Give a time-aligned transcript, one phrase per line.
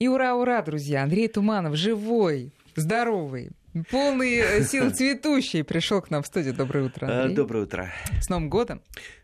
[0.00, 3.50] И ура-ура, друзья, Андрей Туманов живой, здоровый,
[3.90, 6.54] полный э, сил цветущий пришел к нам в студию.
[6.54, 7.06] Доброе утро.
[7.06, 7.36] Э, Андрей.
[7.36, 7.92] Доброе утро.
[8.18, 8.80] С Новым годом.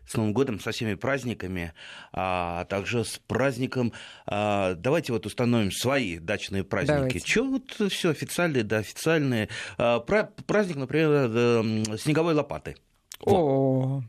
[0.07, 1.73] С Новым годом, со всеми праздниками,
[2.13, 3.91] а также с праздником.
[4.27, 6.95] а, Давайте вот установим свои дачные праздники.
[6.95, 7.19] Давайте.
[7.21, 9.49] Че вот все официальные, да, официальные.
[9.79, 12.75] А, пра- Праздник, например, э, снеговой лопаты.
[13.21, 14.03] О,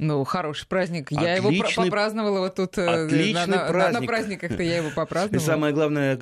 [0.00, 1.10] ну, хороший праздник.
[1.12, 2.78] Я его Отличный- попраздновала вот тут.
[2.78, 4.06] э, отличный на, на- на- на праздник.
[4.08, 5.46] праздниках-то я его И попраздновала.
[5.46, 6.16] самое главное,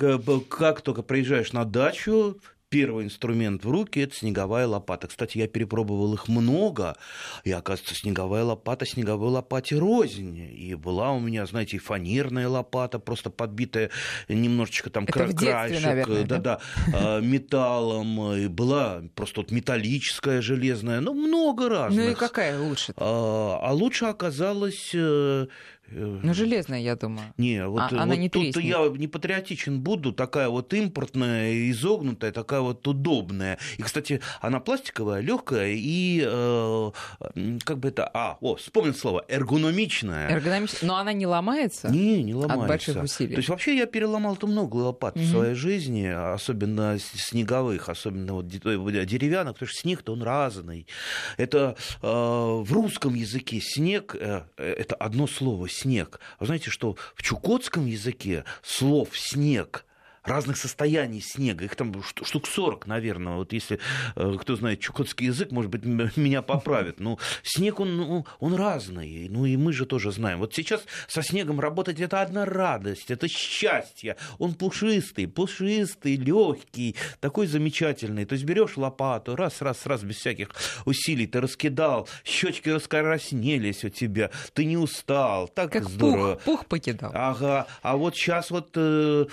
[0.49, 2.37] как только приезжаешь на дачу,
[2.69, 5.07] первый инструмент в руки– это снеговая лопата.
[5.07, 6.95] Кстати, я перепробовал их много,
[7.43, 10.37] и, оказывается, снеговая лопата снеговой лопате рознь.
[10.37, 13.89] И была у меня, знаете, и фанерная лопата, просто подбитая
[14.27, 16.37] немножечко там кра- детстве, краешек, наверное, да?
[16.37, 16.59] да-да,
[16.93, 22.05] а, металлом, и была просто вот металлическая, железная, ну, много разных.
[22.05, 22.93] Ну и какая лучше?
[22.95, 24.95] А, а лучше оказалось...
[25.91, 27.33] э, э, Ну, железная, я думаю.
[27.37, 28.63] не, вот, А- она вот не тут треснет.
[28.65, 33.57] я не патриотичен буду, такая вот импортная, изогнутая, такая вот удобная.
[33.77, 36.91] И, кстати, она пластиковая, легкая и э,
[37.63, 40.29] как бы это, а, о, вспомнил слово, эргономичная.
[40.29, 40.87] Эргономическая.
[40.87, 41.89] Но она не ломается?
[41.89, 42.67] Не, не ломается.
[42.67, 43.33] больших усилий.
[43.35, 45.25] То есть вообще я переломал-то много лопат Мгм.
[45.25, 50.87] в своей жизни, особенно снеговых, особенно вот э, деревянных, потому что снег-то он разный.
[51.37, 56.19] Это э, в русском языке снег э, э, это одно слово снег.
[56.39, 59.85] Вы знаете, что в чукотском языке слов снег
[60.23, 61.65] разных состояний снега.
[61.65, 63.35] Их там шту- штук 40, наверное.
[63.35, 63.79] Вот если
[64.15, 65.83] э, кто знает чукотский язык, может быть,
[66.17, 66.99] меня поправит.
[66.99, 69.27] Ну, снег, он, ну, он разный.
[69.29, 70.39] Ну, и мы же тоже знаем.
[70.39, 74.15] Вот сейчас со снегом работать это одна радость, это счастье.
[74.37, 78.25] Он пушистый, пушистый, легкий, такой замечательный.
[78.25, 80.49] То есть берешь лопату, раз, раз, раз, без всяких
[80.85, 86.35] усилий ты раскидал, щечки раскоростнелись у тебя, ты не устал, так Как здорово.
[86.35, 87.11] пух, пух покидал.
[87.13, 89.25] Ага, а вот сейчас вот э,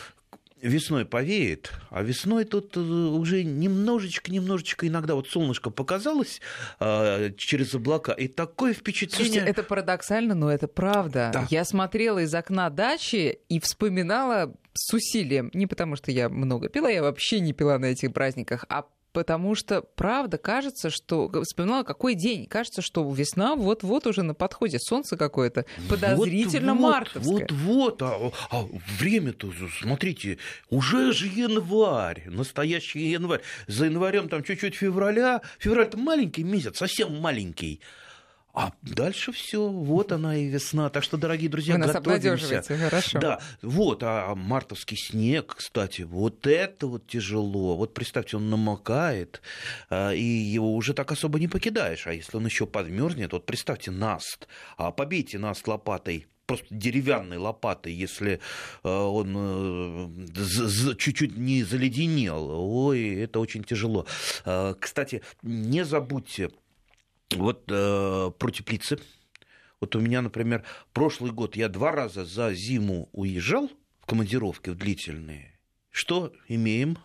[0.61, 6.41] весной повеет, а весной тут э, уже немножечко-немножечко иногда вот солнышко показалось
[6.81, 9.27] э, через облака, и такое впечатление...
[9.27, 11.31] Слушайте, это парадоксально, но это правда.
[11.33, 11.47] Да.
[11.51, 15.51] Я смотрела из окна дачи и вспоминала с усилием.
[15.55, 18.87] Не потому, что я много пила, я вообще не пила на этих праздниках, а
[19.17, 21.31] потому что, правда, кажется, что...
[21.43, 22.45] Вспоминала, какой день.
[22.45, 24.79] Кажется, что весна вот-вот уже на подходе.
[24.79, 27.49] Солнце какое-то подозрительно вот, мартовское.
[27.51, 28.67] Вот, вот, а, а
[28.99, 29.51] время-то,
[29.81, 30.37] смотрите,
[30.69, 33.41] уже же январь, настоящий январь.
[33.67, 37.81] За январем там чуть-чуть февраля, февраль-то маленький месяц, совсем маленький.
[38.57, 40.89] А дальше все, вот она и весна.
[40.89, 42.63] Так что, дорогие друзья, Вы нас готовимся.
[42.63, 43.19] хорошо.
[43.19, 47.77] Да, вот, а мартовский снег, кстати, вот это вот тяжело.
[47.77, 49.43] Вот представьте, он намокает,
[49.91, 52.07] а, и его уже так особо не покидаешь.
[52.07, 57.93] А если он еще подмерзнет, вот представьте наст, а побейте наст лопатой просто деревянной лопатой,
[57.93, 58.41] если
[58.85, 62.49] э, он э, чуть-чуть не заледенел.
[62.51, 64.07] Ой, это очень тяжело.
[64.45, 66.51] Э, Кстати, не забудьте
[67.35, 68.99] вот э, про теплицы.
[69.81, 73.71] Вот у меня, например, прошлый год я два раза за зиму уезжал
[74.01, 75.59] в командировки в длительные.
[75.91, 76.99] Что имеем?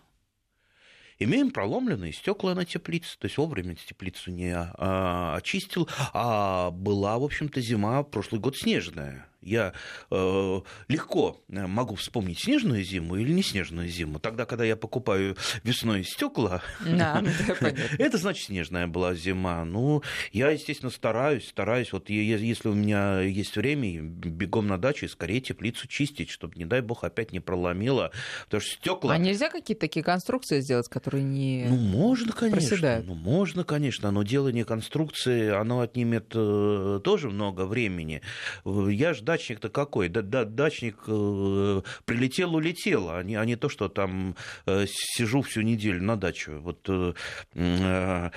[1.20, 7.24] Имеем проломленные стекла на теплице, то есть вовремя теплицу не а, очистил, а была, в
[7.24, 9.31] общем-то, зима прошлый год снежная.
[9.42, 9.74] Я
[10.10, 14.20] э, легко могу вспомнить снежную зиму или не снежную зиму.
[14.20, 17.24] Тогда, когда я покупаю весной стекла, Да,
[17.98, 19.66] это значит снежная была зима.
[19.66, 21.92] Ну, я, естественно, стараюсь, стараюсь.
[21.92, 26.66] Вот если у меня есть время, бегом на дачу и скорее теплицу чистить, чтобы, не
[26.66, 28.12] дай бог, опять не проломило.
[28.46, 29.14] Потому что стекла...
[29.14, 31.66] А нельзя какие-то такие конструкции сделать, которые не...
[31.68, 32.60] Ну, можно, конечно.
[32.60, 33.08] проседают.
[33.08, 38.22] Ну, можно, конечно, но делание конструкции, оно отнимет э, тоже много времени.
[38.66, 40.10] Э, Я же дачник-то какой?
[40.10, 45.42] Да, да, дачник э, прилетел, улетел, а не, а не то, что там э, сижу
[45.42, 46.52] всю неделю на даче.
[46.52, 47.14] Вот э,
[47.56, 48.30] э,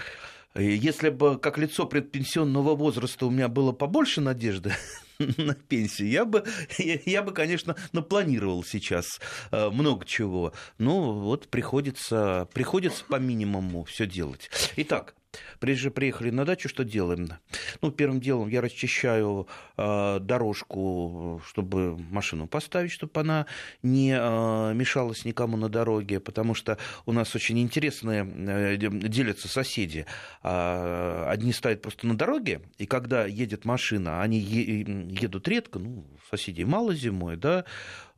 [0.55, 4.73] если бы как лицо предпенсионного возраста у меня было побольше надежды
[5.19, 6.45] на пенсию, я бы,
[6.79, 10.53] я, я бы, конечно, напланировал сейчас э, много чего.
[10.79, 14.49] Ну, вот приходится, приходится по минимуму все делать.
[14.77, 15.17] Итак,
[15.59, 17.29] Прежде приехали на дачу, что делаем?
[17.81, 19.47] Ну, первым делом я расчищаю
[19.77, 23.47] э, дорожку, чтобы машину поставить, чтобы она
[23.83, 30.07] не э, мешалась никому на дороге, потому что у нас очень интересные э, делятся соседи.
[30.43, 36.05] А, одни стоят просто на дороге, и когда едет машина, они е- едут редко, ну,
[36.31, 37.65] соседей мало зимой, да,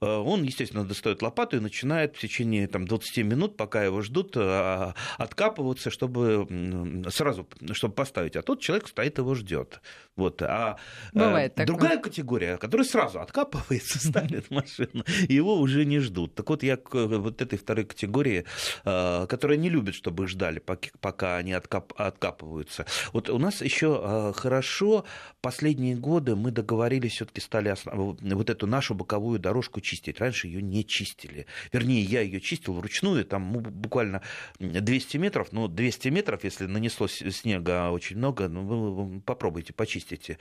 [0.01, 5.91] он, естественно, достает лопату и начинает в течение там, 20 минут, пока его ждут, откапываться,
[5.91, 8.37] чтобы сразу чтобы поставить.
[8.37, 9.81] А тот человек стоит его ждет.
[10.17, 10.43] Вот.
[10.43, 10.79] А
[11.13, 12.11] Бывает другая такое.
[12.11, 16.35] категория, которая сразу откапывается, ставит машину, его уже не ждут.
[16.35, 18.45] Так вот, я к вот этой второй категории,
[18.85, 20.63] которая не любит, чтобы их ждали,
[21.01, 22.87] пока они откап, откапываются.
[23.13, 25.05] Вот у нас еще хорошо
[25.41, 28.17] последние годы мы договорились, все-таки стали основ...
[28.21, 30.21] вот эту нашу боковую дорожку чистить.
[30.21, 31.47] Раньше ее не чистили.
[31.73, 34.23] Вернее, я ее чистил вручную, там ну, буквально
[34.59, 40.39] 200 метров, ну, 200 метров, если нанесло снега очень много, ну, попробуйте, почистите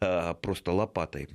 [0.00, 1.28] а, просто лопатой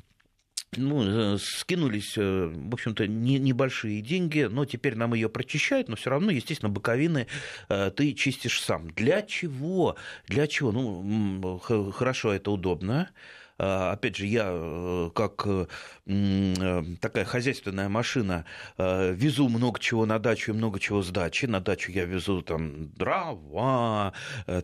[0.78, 5.96] ну, э, скинулись, э, в общем-то, не, небольшие деньги, но теперь нам ее прочищают, но
[5.96, 7.28] все равно, естественно, боковины
[7.69, 8.90] э, ты чистишь сам.
[8.92, 9.96] Для чего?
[10.28, 10.72] Для чего?
[10.72, 11.60] Ну,
[11.92, 13.10] хорошо, это удобно.
[13.57, 15.68] А, опять же, я э, как э,
[16.06, 18.46] э, такая хозяйственная машина
[18.78, 21.46] везу много чего на дачу и много чего с дачи.
[21.46, 24.13] На дачу я везу там дрова,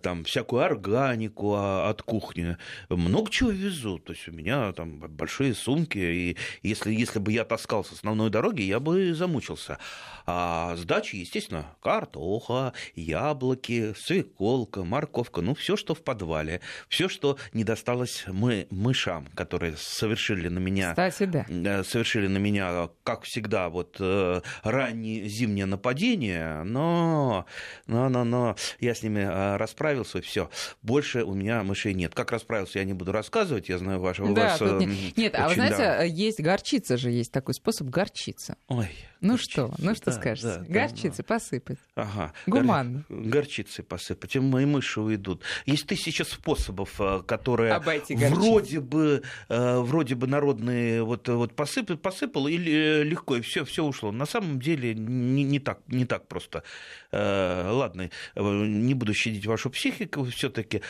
[0.02, 2.58] там всякую органику а, от кухни.
[2.90, 4.00] Много чего везу.
[4.00, 5.98] То есть у меня там большие сумки.
[5.98, 9.78] И если, если бы я таскал с основной дороги, я бы замучился.
[10.26, 17.38] А с дачи, естественно, картоха, яблоки, свеколка, морковка, ну все, что в подвале, все, что
[17.54, 20.90] не досталось мы, мышам, которые совершили на меня...
[20.90, 21.46] Кстати, да.
[21.48, 27.46] Э, совершили на меня, как всегда, вот э, раннее зимнее нападение, но,
[27.88, 30.50] но, но, но я с ними э, расправился, и все.
[30.82, 32.14] Больше у меня мышей нет.
[32.16, 34.62] Как расправился, я не буду рассказывать, я знаю, ваше, у да, вас...
[34.62, 36.04] Нет, нет а вы знаете, да.
[36.04, 38.58] есть горчица же, есть такой способ горчица.
[38.68, 38.90] Ой,
[39.22, 40.48] ну что, ну что да, скажете?
[40.48, 41.78] Да, горчицы да, посыпать.
[41.94, 42.34] Ага.
[42.48, 43.06] Гуманно.
[43.08, 43.22] Гор...
[43.22, 45.44] Горчицы посыпать, и мои мыши уйдут.
[45.68, 52.48] Есть тысяча способов, которые Обойти вроде бы, э, вроде бы народные вот, вот посыпал, посыпал
[52.48, 54.12] и э, легко, и все, все ушло.
[54.12, 56.64] На самом деле не, не, так, не так просто.
[57.12, 60.82] Э, ладно, не буду щадить вашу психику, все-таки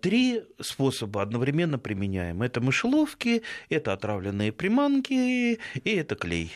[0.00, 2.42] три способа одновременно применяем.
[2.42, 6.52] Это мышеловки, это отравленные приманки и это клей.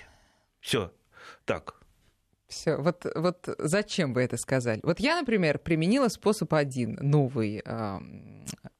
[0.60, 0.92] Все,
[1.50, 1.74] так.
[2.46, 4.80] Все, вот, вот зачем вы это сказали?
[4.82, 7.98] Вот я, например, применила способ один, новый, э,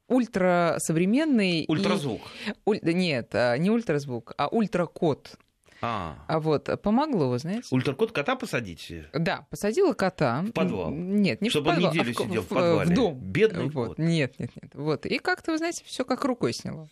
[0.07, 1.65] ультрасовременный.
[1.67, 2.21] Ультразвук.
[2.47, 5.37] И, уль, нет, а, не ультразвук, а ультракод.
[5.81, 6.15] А.
[6.27, 7.67] а вот помогло, вы знаете?
[7.71, 8.93] Ультракот кота посадить?
[9.13, 10.43] Да, посадила кота.
[10.43, 10.91] В подвал?
[10.91, 11.91] Нет, не Чтобы в подвал.
[11.93, 12.91] Чтобы неделю а в, сидел в, в подвале?
[12.91, 13.19] В дом.
[13.19, 13.87] Бедный вот.
[13.87, 13.97] кот.
[13.97, 14.71] Нет, нет, нет.
[14.75, 15.05] Вот.
[15.07, 16.87] И как-то, вы знаете, все как рукой сняло.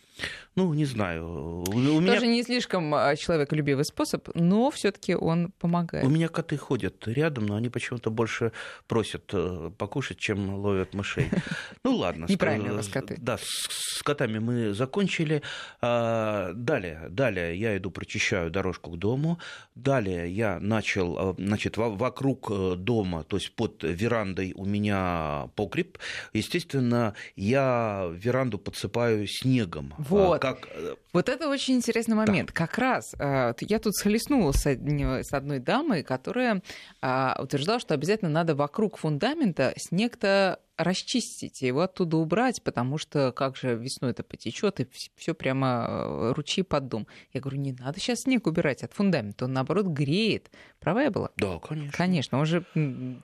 [0.55, 1.63] Ну, не знаю.
[1.67, 2.15] У меня...
[2.15, 6.05] Тоже не слишком а, человеколюбивый способ, но все таки он помогает.
[6.05, 8.51] У меня коты ходят рядом, но они почему-то больше
[8.87, 11.29] просят э, покушать, чем ловят мышей.
[11.83, 12.25] Ну, ладно.
[12.27, 13.15] Неправильно у вас коты.
[13.19, 15.41] Да, с котами мы закончили.
[15.81, 19.39] А, далее, далее я иду, прочищаю дорожку к дому.
[19.75, 25.97] Далее я начал, э, значит, вокруг э, дома, то есть под верандой у меня погреб.
[26.33, 29.93] Естественно, я веранду подсыпаю снегом.
[29.97, 30.41] А вот.
[30.41, 30.67] Как...
[30.73, 32.49] Э, вот это очень интересный момент.
[32.49, 32.53] Да.
[32.53, 36.61] Как раз я тут схлестнулась с одной дамой, которая
[37.01, 43.57] а, утверждала, что обязательно надо вокруг фундамента снег-то расчистить, его оттуда убрать, потому что как
[43.57, 47.07] же весной это потечет и все прямо э, ручьи под дом.
[47.33, 50.49] Я говорю, не надо сейчас снег убирать от фундамента, он наоборот греет.
[50.79, 51.31] Права я была?
[51.35, 51.91] Да, конечно.
[51.91, 52.65] Конечно, он же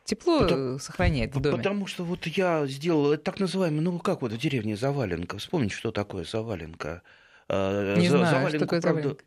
[0.03, 1.57] тепло потому, сохраняет в доме.
[1.57, 5.37] Потому что вот я сделал это так называемый, ну как вот в деревне заваленка.
[5.37, 7.03] Вспомните, что такое заваленка.
[7.47, 9.25] Э, не знаю, заваленку, что такое правда, заваленка.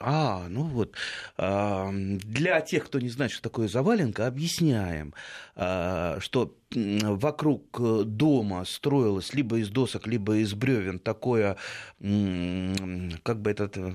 [0.00, 0.94] А, ну вот.
[1.36, 5.14] Для тех, кто не знает, что такое заваленка, объясняем,
[5.56, 11.56] а, что вокруг э, дома строилось либо из досок, либо из бревен такое,
[11.98, 13.94] как бы это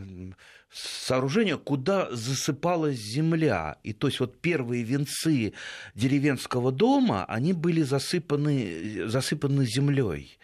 [0.74, 3.78] сооружение, куда засыпалась земля.
[3.84, 5.54] И то есть вот первые венцы
[5.96, 10.38] деревенского дома, они были засыпаны, засыпаны землей.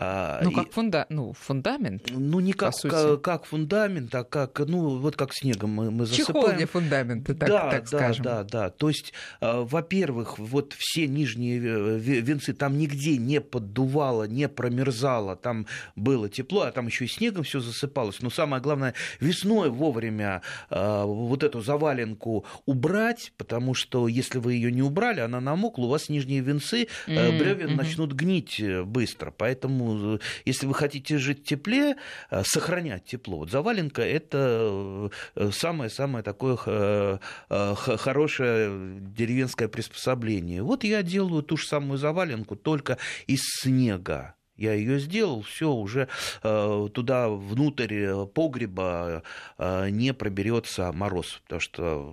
[0.00, 1.06] А, ну, как фунда...
[1.08, 2.10] ну, фундамент.
[2.10, 6.44] Ну, не как, как, как фундамент, а как, ну, вот как снегом мы, мы засыпаем.
[6.44, 8.24] Чехол для фундамента, так, да, так да, скажем.
[8.24, 8.70] Да, да, да.
[8.70, 15.66] То есть, а, во-первых, вот все нижние венцы там нигде не поддувало, не промерзало, там
[15.96, 18.20] было тепло, а там еще и снегом все засыпалось.
[18.20, 24.70] Но самое главное, весной вовремя а, вот эту заваленку убрать, потому что если вы ее
[24.70, 27.74] не убрали, она намокла, у вас нижние венцы бревен mm-hmm.
[27.74, 29.34] начнут гнить э, быстро.
[29.36, 31.96] Поэтому Э, если вы хотите жить в тепле,
[32.30, 36.56] э, сохранять тепло, вот заваленка– это э, самое-самое такое
[37.48, 40.62] хорошее деревенское приспособление.
[40.62, 46.08] Вот я делаю ту же самую заваленку, только из снега Я ее сделал, все, уже
[46.42, 49.22] э, туда внутрь погреба
[49.56, 52.12] э, не проберется мороз, потому что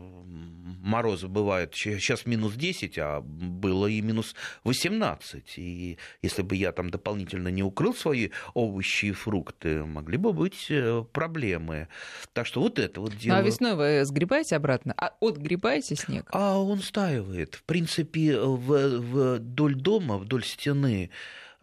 [0.86, 5.54] морозы бывают сейчас минус 10, а было и минус 18.
[5.58, 10.68] И если бы я там дополнительно не укрыл свои овощи и фрукты, могли бы быть
[10.70, 11.88] э, проблемы.
[12.34, 13.36] Так что вот это вот дело.
[13.36, 14.94] Ну, а весной вы сгребаете обратно?
[14.98, 16.30] А отгребаете снег?
[16.32, 17.56] А он стаивает.
[17.56, 19.00] В принципе, в,
[19.40, 21.10] вдоль дома, вдоль стены Э,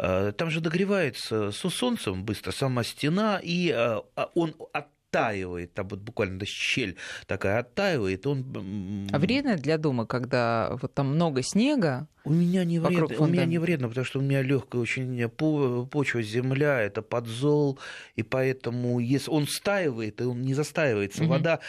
[0.02, 6.00] там же догревается с солнцем быстро сама стена, и э, а он оттаивает, там вот
[6.00, 9.08] буквально да, щель такая оттаивает, он...
[9.12, 12.08] А вредно для дома, когда вот там много снега?
[12.24, 16.22] У меня не вредно, у меня не вредно, потому что у меня легкая очень почва,
[16.22, 17.78] земля, это подзол,
[18.16, 21.32] и поэтому если он стаивает, и он не застаивается, угу.
[21.32, 21.60] вода,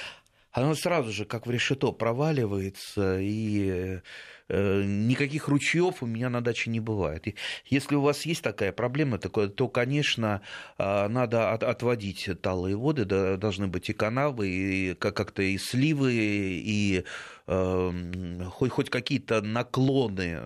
[0.52, 3.64] она сразу же как в решето проваливается, и
[3.94, 4.02] Э,
[4.50, 7.28] никаких ручьев у меня на даче не бывает.
[7.66, 10.42] Если у вас есть такая проблема, то, конечно,
[10.78, 17.04] а, надо отводить талые воды, должны быть и канавы, и как-то и сливы, и
[17.48, 20.40] эм, хоть, хоть какие-то наклоны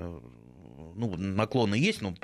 [0.98, 2.16] ну, наклоны есть, но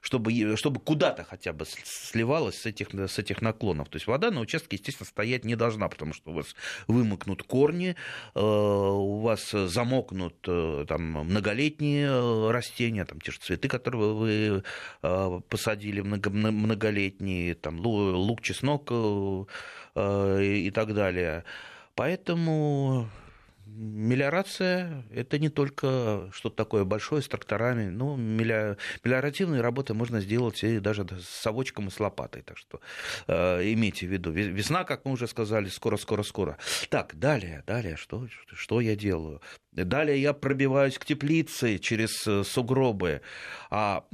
[0.00, 3.88] чтобы, чтобы куда-то хотя бы сливалось с этих, с этих наклонов.
[3.88, 7.94] То есть вода на участке, естественно, стоять не должна, потому что у вас вымокнут корни,
[8.34, 14.62] э, у вас замокнут э, там, многолетние э, растения, там, те же цветы, которые вы
[15.48, 21.44] посадили многолетние, там, лук, чеснок и так далее.
[21.94, 23.08] Поэтому
[23.76, 27.88] Мелиорация– это не только что-то такое большое с тракторами.
[27.88, 32.42] Ну, мелиоративные работы можно сделать и даже с совочком и с лопатой.
[32.42, 32.80] Так что
[33.26, 34.32] э, имейте в виду.
[34.32, 36.58] Весна, как мы уже сказали, скоро-скоро-скоро.
[36.88, 39.40] Так, далее, далее, что, что я делаю?
[39.72, 43.20] Далее я пробиваюсь к теплице через э, сугробы.
[43.70, 44.04] А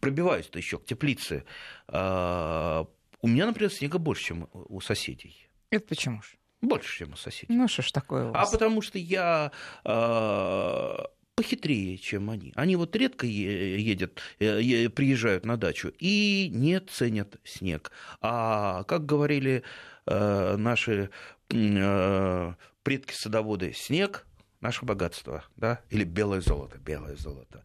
[0.00, 1.44] пробиваюсь-то еще к теплице.
[1.88, 2.86] А,
[3.20, 5.48] у меня, например, снега больше, чем у соседей.
[5.70, 6.36] Это почему же?
[6.66, 7.54] Больше, чем у соседей.
[7.54, 8.48] Ну, что ж такое у вас?
[8.48, 9.52] А потому что я
[9.84, 10.96] э,
[11.36, 12.52] похитрее, чем они.
[12.56, 17.92] Они вот редко едят, э, приезжают на дачу и не ценят снег.
[18.20, 19.62] А как говорили
[20.06, 21.10] э, наши
[21.50, 24.26] э, предки-садоводы, снег
[24.60, 27.62] наше богатство, да, или белое золото, белое золото.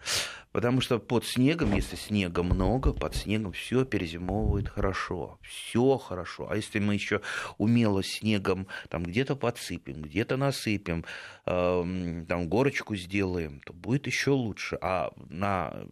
[0.52, 6.50] Потому что под снегом, если снега много, под снегом все перезимовывает хорошо, все хорошо.
[6.50, 7.22] А если мы еще
[7.58, 11.06] умело снегом там где-то подсыпем, где-то насыпем,
[11.46, 14.78] э, там горочку сделаем, то будет еще лучше.
[14.82, 15.86] А на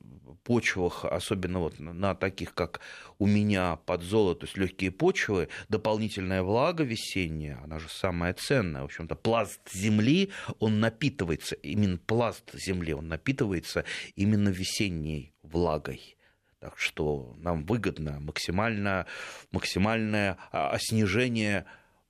[0.44, 2.82] почвах, особенно вот на таких, как
[3.18, 8.82] у меня под золото, то есть легкие почвы, дополнительная влага весенняя, она же самая ценная.
[8.82, 16.18] В общем-то, пласт земли, он напитывается, именно пласт земли, он напитывается именно весенней влагой.
[16.60, 19.06] Так что нам выгодно максимально,
[19.52, 21.66] максимальное оснижение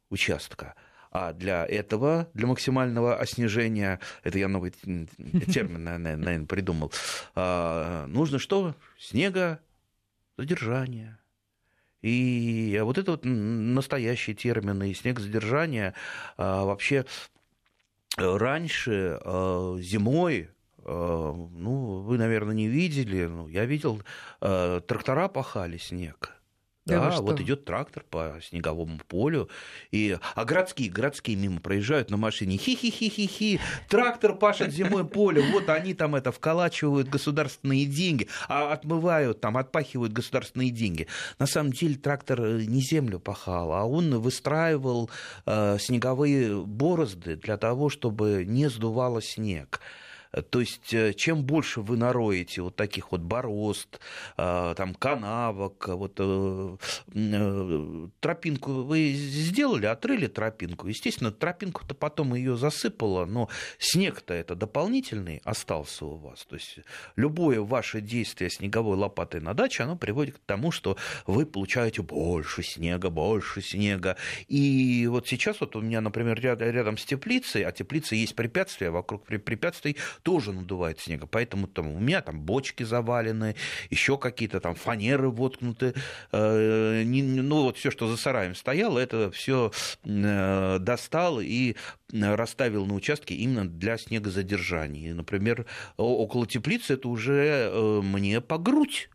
[0.09, 0.75] участка.
[1.11, 6.93] А для этого, для максимального оснижения, это я новый термин, наверное, придумал,
[7.35, 8.75] а, нужно что?
[8.97, 9.59] Снега,
[10.37, 11.17] задержание.
[12.01, 15.93] И вот это вот настоящие термины, и снегозадержание
[16.37, 17.05] а, вообще
[18.17, 20.49] раньше а, зимой
[20.85, 24.01] ну, вы, наверное, не видели, ну, я видел,
[24.39, 26.38] трактора пахали снег.
[26.89, 29.49] Да, да вот идет трактор по снеговому полю,
[29.91, 35.93] и, а городские, городские мимо проезжают на машине, хи-хи-хи-хи-хи, трактор пашет зимой поле, вот они
[35.93, 41.07] там это вколачивают государственные деньги, а отмывают там, отпахивают государственные деньги.
[41.37, 45.09] На самом деле трактор э, не землю пахал, а он выстраивал
[45.45, 49.81] э, снеговые борозды для того, чтобы не сдувало снег.
[50.51, 53.99] То есть, э, чем больше вы нароете вот таких вот борозд,
[54.37, 56.77] э, там, канавок, вот э,
[58.19, 60.87] тропинку вы сделали, отрыли тропинку.
[60.87, 66.45] Естественно, тропинку-то потом ее засыпало, но снег-то это дополнительный остался у вас.
[66.45, 66.79] То есть,
[67.15, 70.95] любое ваше действие снеговой лопатой на даче, оно приводит к тому, что
[71.25, 74.15] вы получаете больше снега, больше снега.
[74.47, 79.25] И вот сейчас вот у меня, например, рядом с теплицей, а теплица есть препятствия, вокруг
[79.25, 81.27] препятствий тоже надувает снега.
[81.27, 83.55] Поэтому там, у меня там бочки завалены,
[83.89, 85.93] еще какие-то там фанеры воткнуты.
[86.31, 89.71] Э, ну, вот все, что за сараем стояло, это все
[90.03, 91.75] э, достал и
[92.11, 95.13] расставил на участке именно для снегозадержания.
[95.13, 95.65] Например,
[95.97, 99.09] около теплицы это уже э, мне по грудь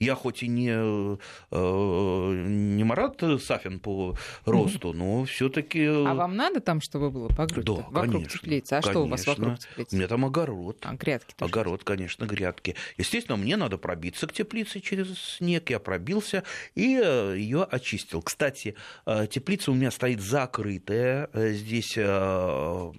[0.00, 1.16] Я хоть и не, э,
[1.50, 5.84] не Марат Сафин по росту, но все-таки.
[5.84, 7.64] А вам надо там, чтобы было по грудь?
[7.64, 8.72] Да, вокруг конечно, теплицы.
[8.74, 8.92] А конечно.
[8.92, 9.94] что у вас вокруг теплицы?
[9.94, 10.78] У меня там огород.
[10.82, 11.50] А, грядки тоже.
[11.50, 12.76] Огород, конечно, грядки.
[12.96, 15.70] Естественно, мне надо пробиться к теплице через снег.
[15.70, 18.22] Я пробился и ее очистил.
[18.22, 18.76] Кстати,
[19.06, 21.28] э, теплица у меня стоит закрытая.
[21.32, 22.92] Э, Здесь э,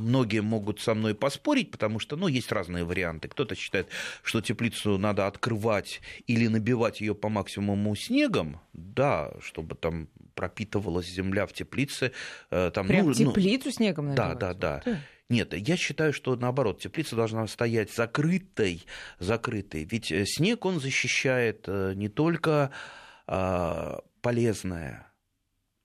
[0.00, 3.28] многие могут со мной поспорить, потому что, ну, есть разные варианты.
[3.28, 3.88] Кто-то считает,
[4.22, 11.46] что теплицу надо открывать или набивать ее по максимуму снегом, да, чтобы там пропитывалась земля
[11.46, 12.12] в теплице.
[12.50, 14.38] э, Там, Прям ну, ну, теплицу снегом да, набивать?
[14.38, 14.80] да, да.
[14.84, 14.98] Ты.
[15.28, 18.84] Нет, я считаю, что наоборот, теплица должна стоять закрытой,
[19.18, 19.84] закрытой.
[19.84, 22.70] Ведь э, снег, он защищает э, не только
[23.26, 25.06] а, полезное,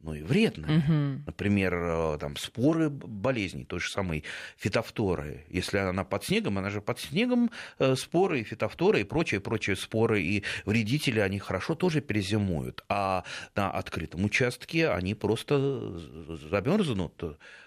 [0.06, 0.78] но и вредное.
[0.78, 1.24] Мгм.
[1.26, 4.24] Например, э, там, споры болезней, той же самой
[4.56, 5.46] фитофторы.
[5.50, 9.76] Если она под снегом, она же под снегом э, споры, и фитофторы и прочие, прочие
[9.76, 12.84] споры и вредители, они хорошо тоже перезимуют.
[12.88, 13.24] А
[13.56, 15.98] на открытом участке они просто
[16.52, 17.24] замерзнут.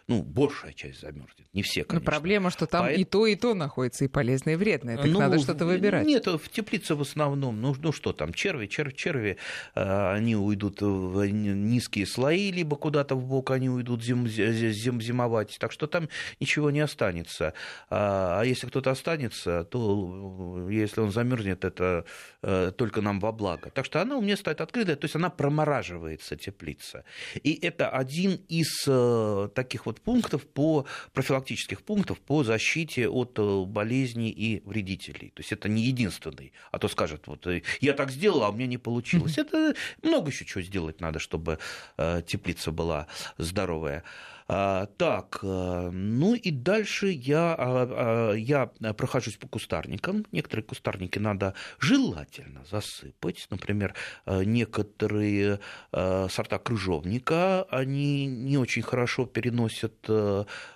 [0.08, 1.46] Ну, большая часть замерзнет.
[1.52, 2.06] Не все, Ну, конечно.
[2.10, 4.96] проблема, что там Поэт- и то, и то находится, и полезное, и вредное.
[4.96, 6.06] Так Ну, надо что-то выбирать.
[6.06, 9.36] Нет, в теплице в основном, ну, ну что там, черви, черви, черви,
[9.74, 15.02] э, они уйдут в низкие слои, либо куда-то в бок они уйдут зим, зи- зим-
[15.02, 16.08] зимовать, так что там
[16.40, 17.52] ничего не останется.
[17.90, 22.06] А а если кто-то останется, то э, если он замерзнет, это
[22.42, 23.70] э, только нам во благо.
[23.74, 27.04] Так что она у меня стоит открытая, то есть она промораживается, теплица.
[27.42, 33.64] И это один из э, таких вот пунктов по профилактических пунктов по защите от э,
[33.64, 35.30] болезней и вредителей.
[35.30, 36.52] То есть это не единственный.
[36.70, 39.38] А то скажет, вот э, я так сделал, а у меня не получилось.
[39.38, 41.58] Это много еще чего сделать надо, чтобы
[41.96, 43.06] э, теплица была
[43.38, 44.04] здоровая.
[44.50, 50.24] А, Так, э, ну и дальше я, а, а, я прохожусь по кустарникам.
[50.32, 53.46] Некоторые кустарники надо желательно засыпать.
[53.50, 55.60] Например, э, некоторые
[55.92, 59.94] э, сорта крыжовника, они не очень хорошо переносят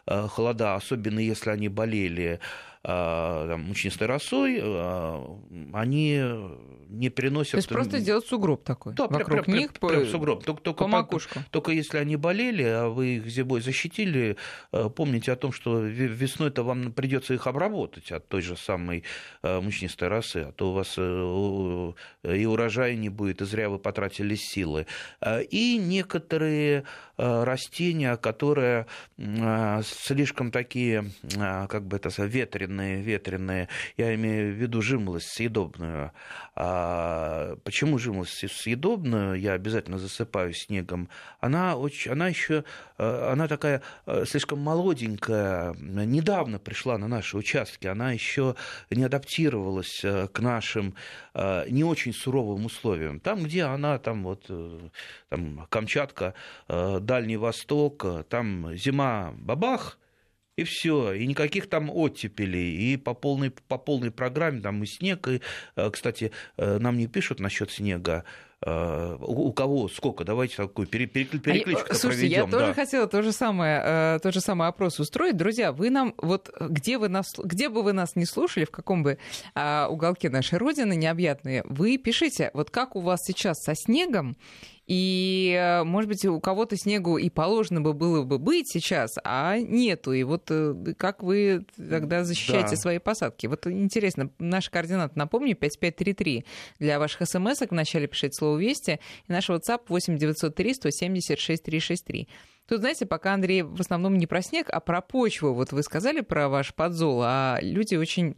[0.06, 2.40] холода, особенно если они болели
[2.84, 5.24] там, мучнистой росой, э,
[5.72, 6.20] они
[6.88, 7.52] не переносят...
[7.52, 10.44] То есть просто сделать сугроб такой Да, вокруг прям- них прям- прям сугроб.
[10.44, 11.38] Только, только по по- макушку.
[11.50, 14.36] только если они болели, а вы их зимой защитили,
[14.72, 19.04] э, помните о том, что ве- весной-то вам придется их обработать от той же самой
[19.42, 21.92] э, мучнистой росы, а то у вас э,
[22.24, 24.86] и урожая не будет, и зря вы потратили силы.
[25.50, 26.84] И некоторые
[27.22, 28.86] растения, которые
[29.16, 35.28] э, слишком такие, э, как бы это сказать, ветреные, ветреные, я имею в виду жимолость
[35.28, 36.12] съедобную.
[36.54, 41.08] А почему жимолость съедобную я обязательно засыпаю снегом?
[41.40, 42.91] Она, очень, она еще, э,
[43.32, 48.56] она такая э, слишком молоденькая, недавно пришла на наши участки, она еще
[48.90, 50.94] не адаптировалась э, к нашим
[51.34, 53.20] э, не очень суровым условиям.
[53.20, 54.88] Там, где она, там вот э,
[55.28, 56.34] там Камчатка,
[56.68, 59.98] э, Дальний Восток, э, там зима бабах,
[60.56, 65.26] и все, и никаких там оттепелей, и по полной, по полной программе там и снег,
[65.28, 65.40] и,
[65.76, 70.86] э, кстати, э, нам не пишут насчет снега, Э, у у кого сколько, давайте такую
[70.86, 72.50] перекличку А, Слушайте, я проведем.
[72.50, 72.74] тоже да.
[72.74, 75.36] хотела то же самое, э, тот же самый опрос устроить.
[75.36, 79.02] Друзья, вы нам, вот где, вы нас, где бы вы нас не слушали, в каком
[79.02, 79.18] бы
[79.54, 84.36] а, уголке нашей Родины необъятные, вы пишите, вот как у вас сейчас со снегом,
[84.86, 89.58] и, э, может быть, у кого-то снегу и положено бы было бы быть сейчас, а
[89.58, 90.12] нету.
[90.12, 92.76] И вот э, как вы тогда защищаете Да.
[92.76, 93.46] свои посадки?
[93.46, 96.44] Вот интересно, наши координаты, напомню, 5533
[96.78, 102.28] для ваших смс вначале пишите слово «Вести», и наш WhatsApp 8903 170 6363.
[102.68, 105.52] Тут, знаете, пока Андрей в основном не про снег, а про почву.
[105.52, 108.36] Вот вы сказали про ваш подзол, а люди очень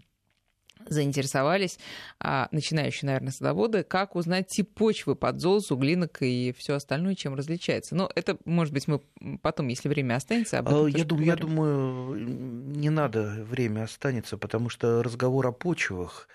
[0.89, 1.79] заинтересовались,
[2.21, 7.95] а, начинающие, наверное, садоводы, как узнать тип почвы подзол, суглинок и все остальное, чем различается.
[7.95, 9.01] Но это, может быть, мы
[9.43, 12.15] потом, если время останется, об этом тоже Я думаю, я думаю,
[12.77, 16.29] не надо время останется, потому что разговор о почвах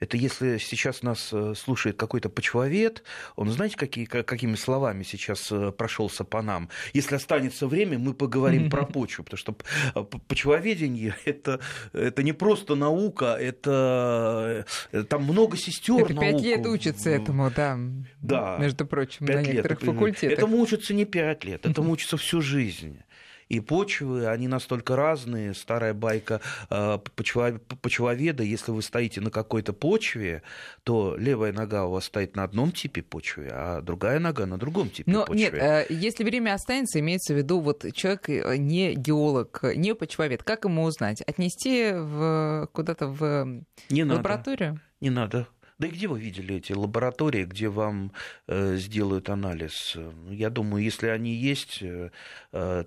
[0.00, 3.02] это если сейчас нас э, слушает какой-то почвовед,
[3.36, 6.68] он знаете, какие, ка- какими словами сейчас э, прошелся по нам?
[6.92, 11.60] Если останется время, мы поговорим про почву, потому что п- почвоведение это,
[11.92, 17.78] это не просто наука, это э, там много сестер Это пять лет учатся этому, да.
[18.20, 18.56] Да.
[18.58, 19.46] Между прочим, на лет.
[19.48, 20.38] некоторых Это- факультетах.
[20.38, 23.00] Этому учатся не пять лет, этому учатся всю жизнь.
[23.48, 25.54] И почвы, они настолько разные.
[25.54, 30.42] Старая байка э, почвоведа, если вы стоите на какой-то почве,
[30.82, 34.90] то левая нога у вас стоит на одном типе почвы, а другая нога на другом
[34.90, 35.36] типе Но почвы.
[35.36, 40.42] нет, э, если время останется, имеется в виду вот человек э, не геолог, не почвовед,
[40.42, 41.22] как ему узнать?
[41.22, 44.80] Отнести в, куда-то в не надо, лабораторию?
[45.00, 45.46] не надо.
[45.78, 48.12] Да и где вы видели эти лаборатории, где вам
[48.46, 49.96] э, сделают анализ?
[50.30, 52.10] Я думаю, если они есть, э,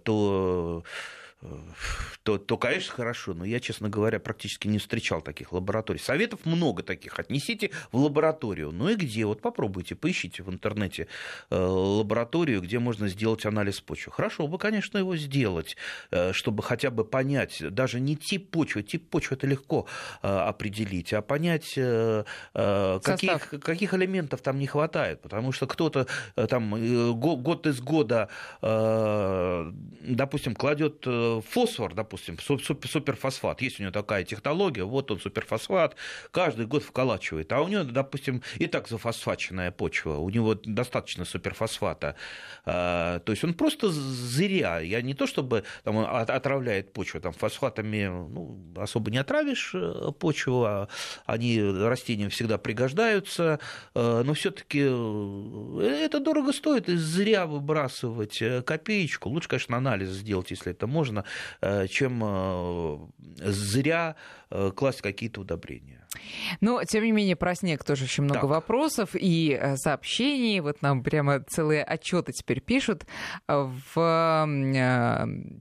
[0.03, 0.83] то
[2.23, 3.33] то, то, конечно, хорошо.
[3.35, 5.99] Но я, честно говоря, практически не встречал таких лабораторий.
[5.99, 7.19] Советов много таких.
[7.19, 8.71] Отнесите в лабораторию.
[8.71, 9.25] Ну и где?
[9.25, 11.07] Вот попробуйте, поищите в интернете
[11.49, 14.11] э, лабораторию, где можно сделать анализ почвы.
[14.11, 15.77] Хорошо бы, конечно, его сделать,
[16.09, 19.85] э, чтобы хотя бы понять, даже не тип почвы, тип почвы это легко
[20.23, 21.77] э, определить, а понять,
[22.53, 25.21] каких, каких элементов там не хватает.
[25.21, 28.29] Потому что кто-то там год из года,
[28.61, 31.05] допустим, кладет
[31.47, 35.95] фосфор, допустим, суперфосфат, есть у него такая технология, вот он суперфосфат,
[36.31, 42.15] каждый год вколачивает, а у него, допустим, и так зафосфаченная почва, у него достаточно суперфосфата,
[42.65, 47.33] а, то есть он просто зря, я не то чтобы там, он отравляет почву, там
[47.33, 50.87] фосфатами ну, особо не отравишь э, почву, а
[51.25, 53.59] они растениям всегда пригождаются,
[53.93, 60.51] э, но все-таки э, это дорого стоит, и зря выбрасывать копеечку, лучше, конечно, анализ сделать,
[60.51, 61.25] если это можно, можно,
[61.61, 62.97] э, чем э,
[63.39, 64.15] зря
[64.49, 66.05] э, класть какие-то удобрения.
[66.61, 68.49] Но, тем не менее, про снег тоже очень много так.
[68.49, 70.61] вопросов и сообщений.
[70.61, 73.05] Вот нам прямо целые отчеты теперь пишут.
[73.47, 74.47] В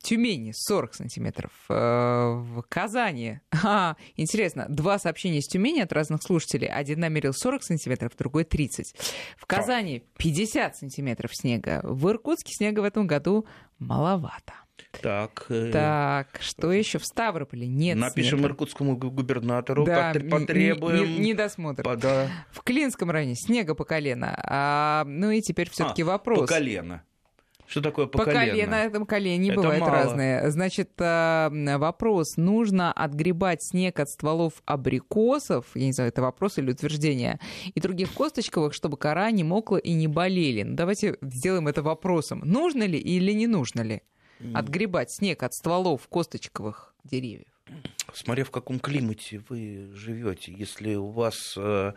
[0.03, 3.40] Тюмени 40 сантиметров, в Казани...
[3.69, 6.69] А, интересно, два сообщения из Тюмени от разных слушателей.
[6.69, 8.95] Один намерил 40 сантиметров, другой 30.
[9.37, 11.81] В Казани 50 сантиметров снега.
[11.83, 13.47] В Иркутске снега в этом году
[13.79, 14.55] маловато.
[15.01, 15.47] Так.
[15.49, 17.67] Э, так, что еще в Ставрополе?
[17.67, 17.97] Нет.
[17.97, 18.53] Напишем снега.
[18.53, 21.21] иркутскому губернатору, да, потребуем.
[21.21, 21.85] Недосмотр.
[21.85, 22.29] Не, не да.
[22.51, 24.35] В Клинском районе снега по колено.
[24.43, 26.41] А, ну и теперь все-таки а, вопрос.
[26.41, 27.03] По колено.
[27.67, 28.45] Что такое по, по колено?
[28.45, 29.93] По колено, этом колени это бывают мало.
[29.93, 30.51] разные.
[30.51, 36.71] Значит, а, вопрос, нужно отгребать снег от стволов абрикосов, я не знаю, это вопрос или
[36.71, 37.41] утверждение,
[37.75, 40.62] и других косточковых, чтобы кора не мокла и не болели.
[40.62, 42.43] Ну, давайте сделаем это вопросом.
[42.45, 44.03] Нужно ли или не нужно ли?
[44.55, 47.49] Отгребать снег от стволов косточковых деревьев?
[48.14, 51.92] Смотря в каком климате вы живете, если у вас э,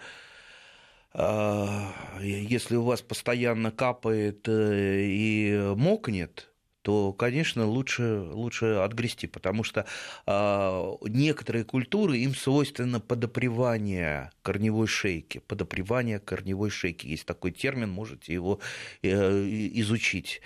[1.14, 1.88] э,
[2.22, 6.50] если у вас постоянно капает э, и мокнет,
[6.82, 9.86] то, конечно, лучше, лучше отгрести, потому что
[10.26, 15.40] э, некоторые культуры, им свойственно подопревание корневой шейки.
[15.40, 17.06] Подопревание корневой шейки.
[17.06, 18.60] Есть такой термин, можете его
[19.04, 20.42] э, изучить.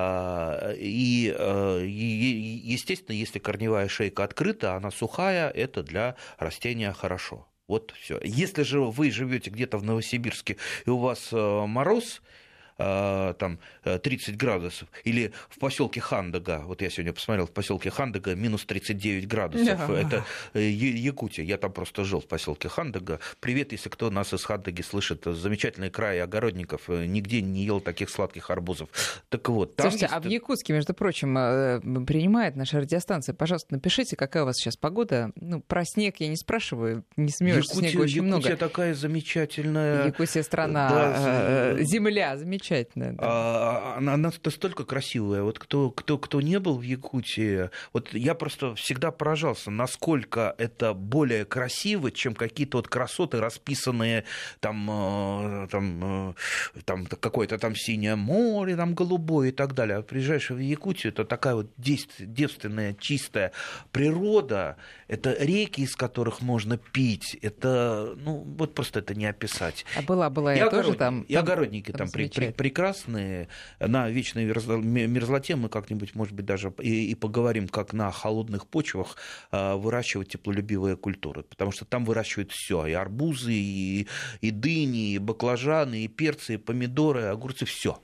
[0.00, 1.34] А, и,
[2.64, 7.48] естественно, если корневая шейка открыта, она сухая, это для растения хорошо.
[7.66, 8.20] Вот все.
[8.22, 10.56] Если же вы живете где-то в Новосибирске
[10.86, 12.22] и у вас э, мороз,
[12.78, 18.36] там 30 э, градусов, или в поселке Хандага, вот я сегодня посмотрел, в поселке Хандага
[18.36, 20.06] минус 39 градусов, yeah.
[20.06, 23.18] это э, Якутия, я там просто жил в поселке Хандага.
[23.40, 28.10] Привет, если кто нас из Хандаги слышит, замечательный край огородников, э, нигде не ел таких
[28.10, 28.88] сладких арбузов.
[29.28, 30.14] Так вот, там Слушайте, есть...
[30.14, 31.34] а в Якутске, между прочим,
[32.06, 35.32] принимает наша радиостанция, пожалуйста, напишите, какая у вас сейчас погода.
[35.34, 38.48] Ну, про снег я не спрашиваю, не смеюсь, снега очень Якутия много.
[38.48, 40.06] Якутия такая замечательная.
[40.06, 43.12] Якутия страна, да, земля замечательная замечательная.
[43.12, 43.18] Да.
[43.20, 45.42] А, она настолько красивая.
[45.42, 50.94] Вот кто, кто, кто не был в Якутии, вот я просто всегда поражался, насколько это
[50.94, 54.24] более красиво, чем какие-то вот красоты, расписанные
[54.60, 59.98] там, э, там, э, там какое-то там синее море, там голубое и так далее.
[59.98, 63.52] А приезжаешь в Якутию, это такая вот девственная, чистая
[63.92, 64.76] природа,
[65.08, 69.84] это реки, из которых можно пить, это, ну, вот просто это не описать.
[69.96, 71.22] А была, была я, я тоже там.
[71.22, 73.48] И огородники там, там при, при, прекрасные.
[73.80, 79.16] На вечной мерзлоте мы как-нибудь, может быть, даже и, и поговорим, как на холодных почвах
[79.50, 81.44] а, выращивать теплолюбивые культуры.
[81.44, 84.08] Потому что там выращивают все: и арбузы, и,
[84.42, 88.02] и дыни, и баклажаны, и перцы, и помидоры, огурцы, все.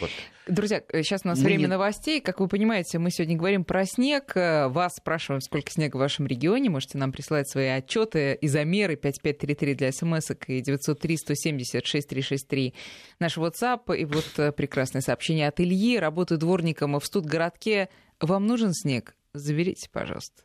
[0.00, 0.10] Вот.
[0.46, 1.66] Друзья, сейчас у нас мы время не...
[1.68, 2.20] новостей.
[2.20, 4.32] Как вы понимаете, мы сегодня говорим про снег.
[4.34, 6.68] Вас спрашиваем, сколько снега в вашем регионе.
[6.68, 12.74] Можете нам присылать свои отчеты и замеры 5533 для смс и 903 170 6363
[13.20, 13.96] наш WhatsApp.
[13.96, 15.98] И вот э, прекрасное сообщение от Ильи.
[15.98, 17.88] Работаю дворником в студгородке.
[18.20, 19.14] Вам нужен снег?
[19.34, 20.42] Заберите, пожалуйста.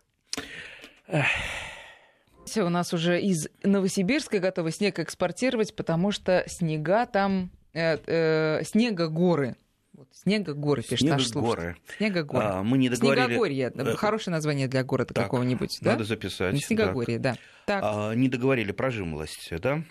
[2.56, 9.56] У нас уже из Новосибирска готовы снег экспортировать, потому что снега там э, э, снегогоры.
[9.94, 11.76] Вот, снегогоры, пишет снега наш слушатель.
[11.98, 12.46] Снегогоры.
[12.46, 13.26] А, мы не договорили...
[13.26, 13.72] Снегогорье.
[13.76, 15.80] Э, Хорошее название для города так, какого-нибудь.
[15.82, 16.04] Надо да?
[16.04, 16.64] записать.
[16.64, 17.36] Снегогорье, да.
[17.66, 17.84] Так.
[17.84, 19.84] А, не договорили про жимолость, да?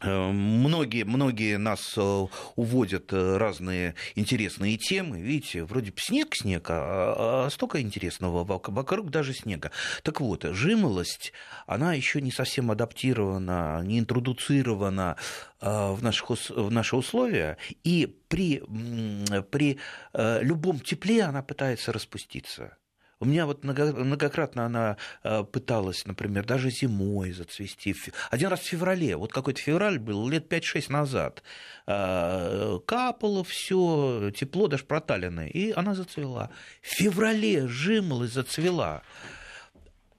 [0.00, 5.20] Э, многие, многие нас э, уводят э, разные интересные темы.
[5.20, 9.70] Видите, вроде снег, снег, а, а столько интересного вокруг даже снега.
[10.02, 11.32] Так вот, жимолость,
[11.66, 15.16] она еще не совсем адаптирована, не интродуцирована
[15.60, 18.62] в, наших, в наши условия, и при,
[19.50, 19.78] при
[20.14, 22.76] любом тепле она пытается распуститься.
[23.20, 27.96] У меня вот многократно она э, пыталась, например, даже зимой зацвести.
[28.30, 31.42] Один раз в феврале, вот какой-то февраль был лет 5-6 назад.
[31.88, 36.50] Э, капало все, тепло, даже проталенное, и она зацвела.
[36.80, 39.02] В феврале жимолость зацвела.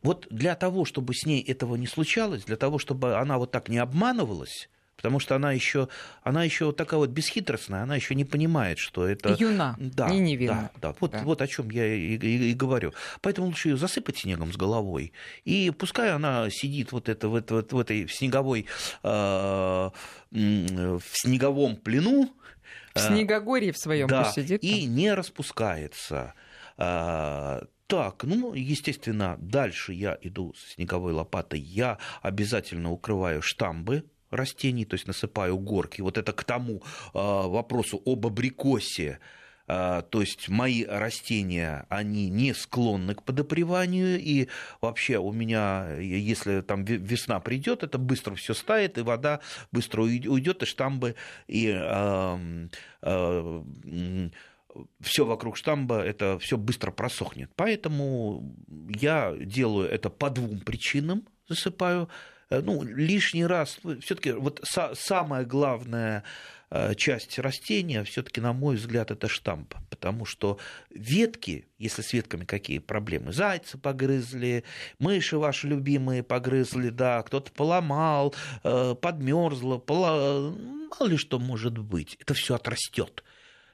[0.01, 3.69] Вот для того, чтобы с ней этого не случалось, для того, чтобы она вот так
[3.69, 4.67] не обманывалась,
[4.99, 5.87] потому что она еще,
[6.23, 9.33] она еще вот такая вот бесхитростная, она еще не понимает, что это...
[9.39, 10.71] Юна, да, не невинна.
[10.75, 10.95] Да, да.
[10.99, 11.23] Вот, да.
[11.23, 12.91] вот о чем я и, и, и говорю.
[13.21, 15.13] Поэтому лучше ее засыпать снегом с головой,
[15.45, 18.65] и пускай она сидит вот это, вот, вот, в этой снеговой,
[19.03, 19.89] э,
[20.31, 22.33] в снеговом плену,
[22.93, 24.61] в снегогорье в своем да, сидит.
[24.63, 26.33] И не распускается.
[26.77, 34.85] А, так, ну, естественно, дальше я иду с снеговой лопатой, я обязательно укрываю штамбы, растений,
[34.85, 36.01] то есть насыпаю горки.
[36.01, 39.19] Вот это к тому а, вопросу об абрикосе.
[39.67, 44.47] А, то есть мои растения, они не склонны к подопреванию, и
[44.81, 50.63] вообще у меня, если там весна придет, это быстро все стает, и вода быстро уйдет,
[50.63, 51.15] и штамбы,
[51.47, 51.67] и
[55.01, 57.51] все вокруг штамба, это все быстро просохнет.
[57.55, 58.55] Поэтому
[58.89, 62.09] я делаю это по двум причинам, засыпаю
[62.49, 66.23] ну, лишний раз, ну, все-таки вот са- самая главная
[66.71, 69.75] э, часть растения, все-таки, на мой взгляд, это штамп.
[69.89, 70.57] Потому что
[70.89, 74.63] ветки, если с ветками какие проблемы, зайцы погрызли,
[74.99, 78.33] мыши ваши любимые погрызли, да, кто-то поломал,
[78.63, 80.51] э, подмерзло, пола...
[80.51, 83.23] мало ли что может быть, это все отрастет.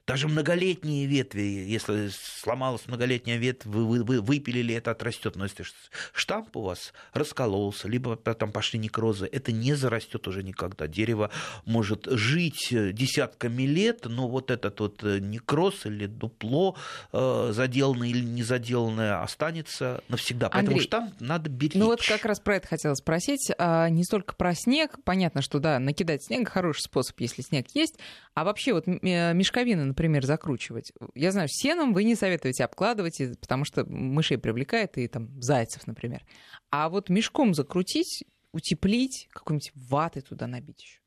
[0.08, 5.36] Даже многолетние ветви, если сломалась многолетняя ветвь, вы, вы, вы выпилили, это отрастет.
[5.36, 5.66] Но если
[6.14, 10.88] штамп у вас раскололся, либо там пошли некрозы, это не зарастет уже никогда.
[10.88, 11.32] Дерево
[11.66, 16.76] может жить десятками лет, но вот этот вот некроз или дупло,
[17.12, 20.50] э, заделанное или не заделанное, останется навсегда.
[20.50, 21.74] Поэтому Андрей, штамп надо беречь.
[21.74, 23.52] Ну вот как раз про это хотела спросить.
[23.58, 25.00] А, не столько про снег.
[25.04, 27.98] Понятно, что да, накидать снег хороший способ, если снег есть.
[28.36, 30.92] А вообще вот мешковины, например, закручивать.
[31.16, 36.22] Я знаю, сеном вы не советуете обкладывать, потому что мышей привлекает, и там зайцев, например.
[36.70, 41.00] А вот мешком закрутить, утеплить, какой-нибудь ваты туда набить еще.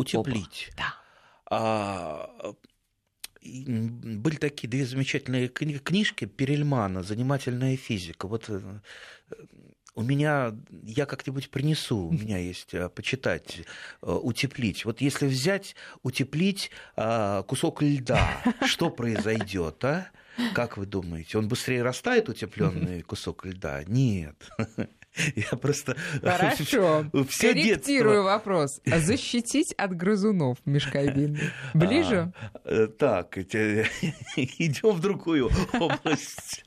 [0.00, 0.70] Утеплить.
[0.76, 0.94] Да.
[1.50, 2.54] А,
[3.42, 8.26] были такие две замечательные книжки Перельмана «Занимательная физика».
[8.26, 8.80] Вот э,
[9.94, 13.60] у меня, я как-нибудь принесу, у меня есть э, почитать,
[14.02, 14.84] э, утеплить.
[14.84, 20.08] Вот если взять, утеплить э, кусок льда, что произойдет, а?
[20.52, 23.84] Как вы думаете, он быстрее растает, утепленный кусок льда?
[23.84, 24.36] Нет.
[25.36, 25.96] Я просто...
[26.22, 27.06] Хорошо.
[27.28, 28.22] Все Корректирую детство...
[28.22, 28.80] вопрос.
[28.84, 31.38] Защитить от грызунов мешковины.
[31.74, 32.32] Ближе?
[32.64, 36.64] А, так, идем в другую область.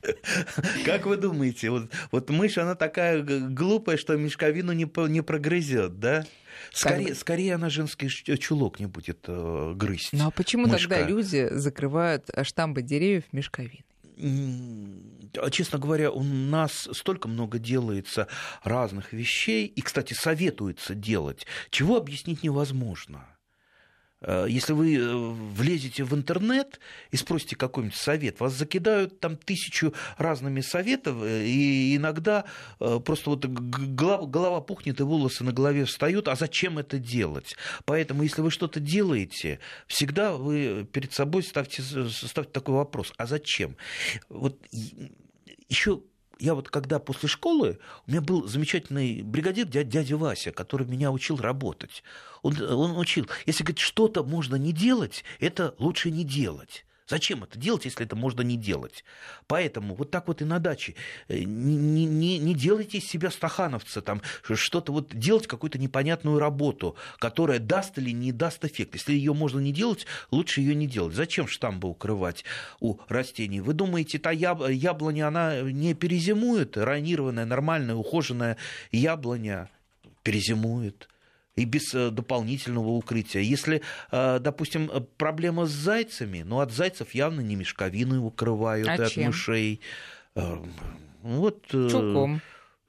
[0.84, 6.24] Как вы думаете, вот, вот мышь, она такая глупая, что мешковину не, не прогрызет, да?
[6.72, 7.16] Скорее, как...
[7.16, 10.12] скорее она женский чулок не будет э, грызть.
[10.12, 10.88] Ну а почему мышка.
[10.88, 13.84] тогда люди закрывают штамбы деревьев мешковиной?
[14.20, 18.28] А, честно говоря, у нас столько много делается
[18.62, 23.37] разных вещей, и, кстати, советуется делать, чего объяснить невозможно.
[24.20, 29.94] Э, если вы э, влезете в интернет и спросите какой-нибудь совет, вас закидают там тысячу
[30.16, 32.44] разными советов, э, и иногда
[32.78, 37.56] просто вот голова, пухнет и волосы на голове встают, а зачем это делать?
[37.84, 43.76] Поэтому, если вы что-то делаете, всегда вы перед собой ставьте, ставьте такой вопрос, а зачем?
[44.28, 44.58] Вот
[45.68, 46.02] еще
[46.38, 51.10] я вот когда после школы, у меня был замечательный бригадир дядя, дядя Вася, который меня
[51.10, 52.02] учил работать.
[52.42, 56.84] Он, он учил, если говорит, что-то можно не делать, это лучше не делать.
[57.08, 59.02] Зачем это делать, если это можно не делать?
[59.46, 60.94] Поэтому вот так вот и на даче.
[61.28, 66.96] Э, не, не, не делайте из себя стахановца, там, что-то вот делать какую-то непонятную работу,
[67.18, 68.94] которая даст или не даст эффект.
[68.94, 71.14] Если ее можно не делать, лучше ее не делать.
[71.14, 72.44] Зачем штамбы укрывать
[72.80, 73.62] у растений?
[73.62, 76.76] Вы думаете, та яблоня, она не перезимует?
[76.76, 78.58] Ранированная, нормальная, ухоженная
[78.92, 79.70] яблоня
[80.22, 81.08] перезимует
[81.58, 83.42] и без э, дополнительного укрытия.
[83.42, 89.00] Если, э, допустим, проблема с зайцами, ну, от зайцев явно не мешковины укрывают, а и
[89.02, 89.26] от чем?
[89.26, 89.80] мышей.
[90.34, 90.58] Э,
[91.22, 92.40] вот, Чулком.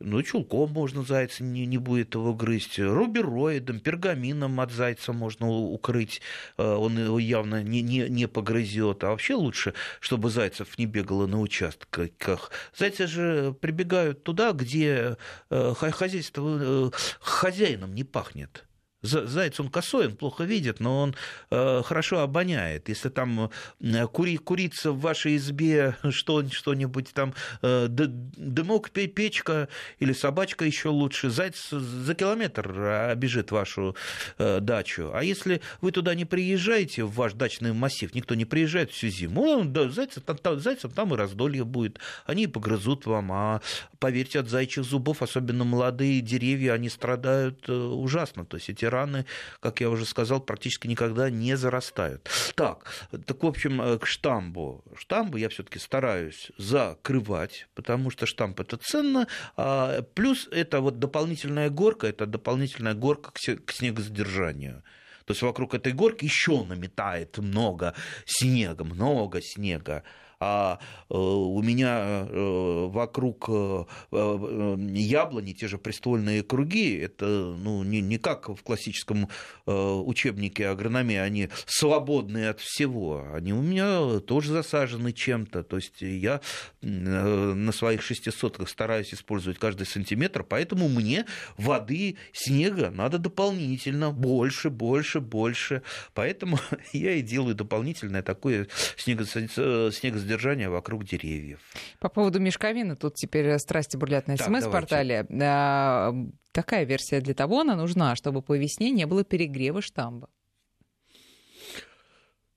[0.02, 2.80] Ну, чулком можно зайца не, не будет его грызть.
[2.80, 6.22] Рубероидом, пергамином от зайца можно укрыть.
[6.58, 9.04] Э, он его явно не, не, не погрызет.
[9.04, 12.52] А вообще лучше, чтобы зайцев не бегало на участках.
[12.78, 15.18] Зайцы же прибегают туда, где
[15.50, 18.69] э, хозяйство хозяином не пахнет.
[19.02, 21.16] Заяц, он косой, он плохо видит, но он
[21.52, 22.90] э, хорошо обоняет.
[22.90, 30.12] Если там э, кури, курица в вашей избе что, что-нибудь там, э, дымок, печка или
[30.12, 32.78] собачка еще лучше, заяц за километр
[33.10, 33.96] обижит вашу
[34.38, 35.12] э, дачу.
[35.14, 39.44] А если вы туда не приезжаете, в ваш дачный массив, никто не приезжает всю зиму,
[39.44, 42.00] он, да, зайцев, там, зайцев там и раздолье будет.
[42.26, 43.62] Они погрызут вам, а
[44.00, 48.46] поверьте, от зайчих зубов, особенно молодые деревья, они страдают э, ужасно.
[48.46, 49.26] То есть эти раны,
[49.60, 52.30] как я уже сказал, практически никогда не зарастают.
[52.56, 52.86] Так,
[53.26, 54.84] так в общем, э, к штамбу.
[54.96, 59.28] Штамбу я все-таки стараюсь закрывать, потому что штамп это ценно.
[59.56, 64.84] А плюс это вот дополнительная горка, это дополнительная горка к снегосдержанию.
[65.26, 67.94] То есть вокруг этой горки еще наметает много
[68.26, 70.04] снега, много снега
[70.40, 78.00] а э, у меня э, вокруг э, яблони те же престольные круги, это ну, не,
[78.02, 79.28] не как в классическом
[79.66, 86.42] учебнике агрономии, они свободные от всего, они у меня тоже засажены чем-то, то есть я
[86.82, 91.26] на своих шестисотках стараюсь использовать каждый сантиметр, поэтому мне
[91.58, 96.60] воды, снега надо дополнительно, больше, больше, больше, поэтому
[96.94, 101.60] я и делаю дополнительное такое снегосдержание воздержания вокруг деревьев.
[102.00, 105.26] По поводу мешковины, тут теперь страсти бурлят на СМС-портале.
[105.42, 106.14] А,
[106.52, 110.30] какая версия для того она нужна, чтобы по весне не было перегрева штамба?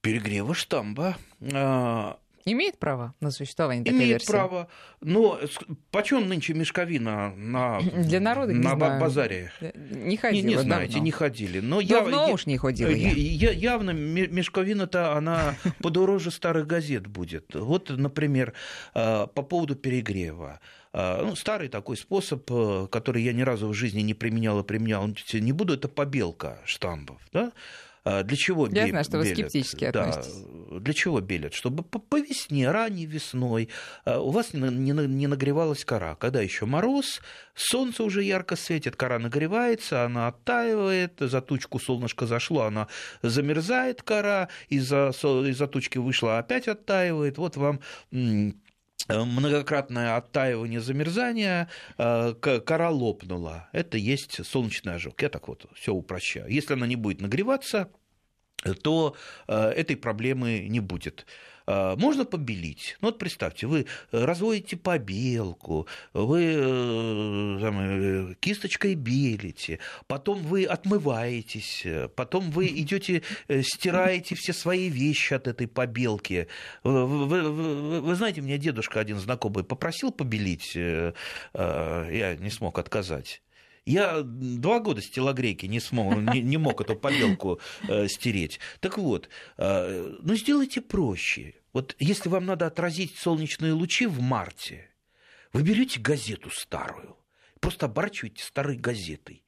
[0.03, 1.17] Перегрева штамба.
[2.45, 4.31] Имеет право на существование такой Имеет версии?
[4.31, 4.69] право.
[5.01, 5.39] Но
[5.91, 9.01] почем нынче мешковина на, Для народа, на знаю.
[9.01, 9.53] базаре?
[9.61, 11.05] Не ходила Не, не знаете, давно.
[11.05, 11.61] не ходили.
[11.61, 13.11] Но давно я, уж не ходила я.
[13.11, 13.51] я.
[13.51, 17.55] Явно мешковина-то, она подороже старых газет будет.
[17.55, 18.55] Вот, например,
[18.95, 20.61] э, по поводу перегрева.
[20.93, 24.65] Э, ну, старый такой способ, э, который я ни разу в жизни не применял и
[24.65, 27.21] применял, не буду, это побелка штампов.
[27.33, 27.53] Да?
[28.05, 30.45] А, для чего Я знаю, что вы скептически да, относитесь.
[30.81, 31.55] Для чего белят?
[31.55, 33.69] Чтобы по, по весне, ранней весной
[34.05, 36.17] а, у вас не, не, не нагревалась кора.
[36.17, 37.21] Когда еще мороз,
[37.55, 42.89] солнце уже ярко светит, кора нагревается, она оттаивает, за тучку солнышко зашло, она
[43.23, 47.39] замерзает кора, из-за, из-за тучки вышла, опять оттаивает.
[47.39, 47.81] Вот вам
[49.09, 53.69] многократное оттаивание, замерзание, а, кора лопнула.
[53.73, 55.21] Это есть солнечный ожог.
[55.23, 56.49] Я так вот все упрощаю.
[56.49, 57.91] Если она не будет нагреваться,
[58.83, 61.27] то а, этой проблемы не будет.
[61.67, 62.97] А, можно побелить.
[63.01, 71.87] Ну вот представьте, вы разводите побелку, вы э, там, э, кисточкой белите, потом вы отмываетесь,
[72.17, 76.49] потом вы идете, э, стираете все свои вещи от этой побелки.
[76.83, 83.43] Вы, вы, вы, вы знаете, меня дедушка один знакомый попросил побелить, я не смог отказать.
[83.85, 88.61] Я два года с не, смог, не, не мог эту побелку э, стереть.
[88.81, 91.55] Так вот, э, ну сделайте проще.
[91.73, 94.89] Вот если вам надо отразить солнечные лучи в марте,
[95.53, 97.17] вы берете газету старую,
[97.61, 99.43] просто оборачиваете старой газетой.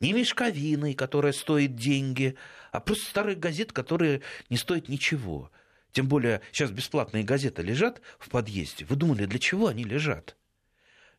[0.00, 2.36] Не мешковиной, которая стоит деньги,
[2.72, 5.50] а просто старая газета, которая не стоит ничего.
[5.92, 8.84] Тем более сейчас бесплатные газеты лежат в подъезде.
[8.86, 10.36] Вы думали, для чего они лежат?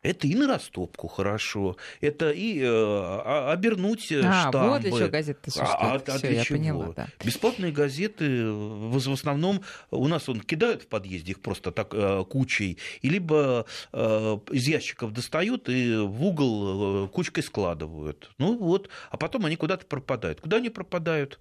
[0.06, 4.68] Это и на растопку хорошо, это и э, обернуть э, а, штамбы.
[4.70, 6.08] вот для чего газеты существуют.
[6.08, 6.58] А, а, а для я чего?
[6.58, 7.08] поняла, да.
[7.24, 12.24] Бесплатные газеты в, в основном у нас он кидают в подъезде их просто так э,
[12.30, 18.30] кучей, и либо э, из ящиков достают и в угол э, кучкой складывают.
[18.38, 20.40] Ну вот, а потом они куда-то пропадают.
[20.40, 21.40] Куда они пропадают?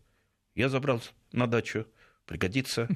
[0.56, 1.02] Я забрал
[1.32, 1.86] на дачу,
[2.26, 2.88] пригодится.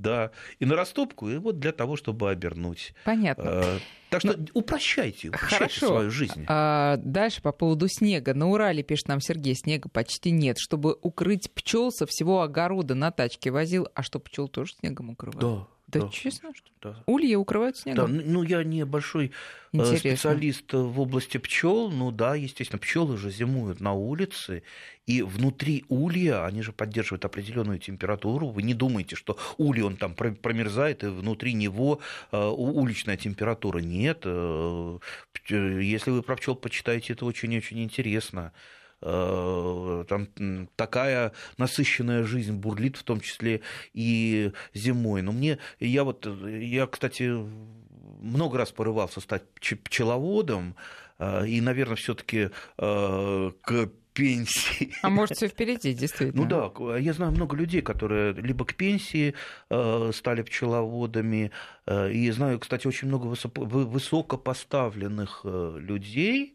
[0.00, 2.94] Да, и на растопку, и вот для того, чтобы обернуть.
[3.04, 3.44] Понятно.
[3.46, 3.78] А,
[4.10, 4.46] так что Но...
[4.54, 5.86] упрощайте, упрощайте Хорошо.
[5.86, 6.44] свою жизнь.
[6.48, 8.34] А, дальше по поводу снега.
[8.34, 10.58] На Урале, пишет нам Сергей, снега почти нет.
[10.58, 13.88] Чтобы укрыть пчел со всего огорода на тачке возил.
[13.94, 15.40] А что, пчел тоже снегом укрывают?
[15.40, 15.66] Да.
[15.92, 17.02] Да, да честно, что да.
[17.06, 18.16] Ульи укрывают снегом?
[18.16, 19.30] Да, ну я не большой э,
[19.72, 19.98] Интересно.
[19.98, 24.62] специалист в области пчел, ну да, естественно, пчелы же зимуют на улице,
[25.06, 28.48] и внутри улья они же поддерживают определенную температуру.
[28.48, 32.00] Вы не думаете, что улей он там промерзает, и внутри него
[32.30, 33.78] э, уличная температура.
[33.78, 34.22] Нет.
[34.24, 34.98] Э,
[35.48, 38.52] если вы про пчел почитаете, это очень-очень интересно.
[39.02, 40.28] Э, там
[40.76, 43.62] такая насыщенная жизнь бурлит, в том числе
[43.94, 45.22] и зимой.
[45.22, 47.32] Но мне, я вот, я, кстати,
[48.20, 49.44] много раз порывался стать
[49.84, 50.74] пчеловодом,
[51.18, 54.92] и, наверное, все-таки к пенсии.
[55.02, 56.42] А может, все впереди, действительно.
[56.42, 59.34] Ну да, я знаю много людей, которые либо к пенсии
[60.12, 61.50] стали пчеловодами,
[61.88, 66.54] и знаю, кстати, очень много высокопоставленных людей,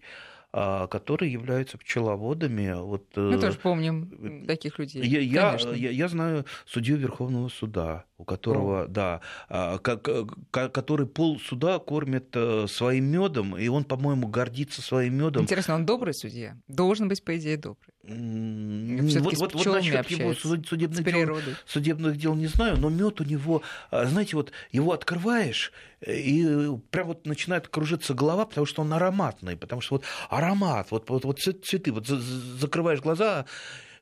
[0.56, 2.74] которые являются пчеловодами.
[2.74, 5.04] Вот, Мы тоже помним таких людей.
[5.04, 8.88] Я, я, я, я знаю судью Верховного суда, у которого, О.
[8.88, 15.44] да, а, который пол суда кормит э, своим медом, и он, по-моему, гордится своим медом.
[15.44, 16.58] Интересно, он добрый судья?
[16.68, 17.94] Должен быть, по идее, добрый.
[18.08, 23.64] Вот, вот, вот насчет его судебных дел, судебных дел не знаю, но мед у него,
[23.90, 25.72] а, знаете, вот его открываешь,
[26.06, 31.10] и прям вот начинает кружиться голова, потому что он ароматный, потому что вот аромат, вот,
[31.10, 33.46] вот, вот цветы, вот закрываешь глаза,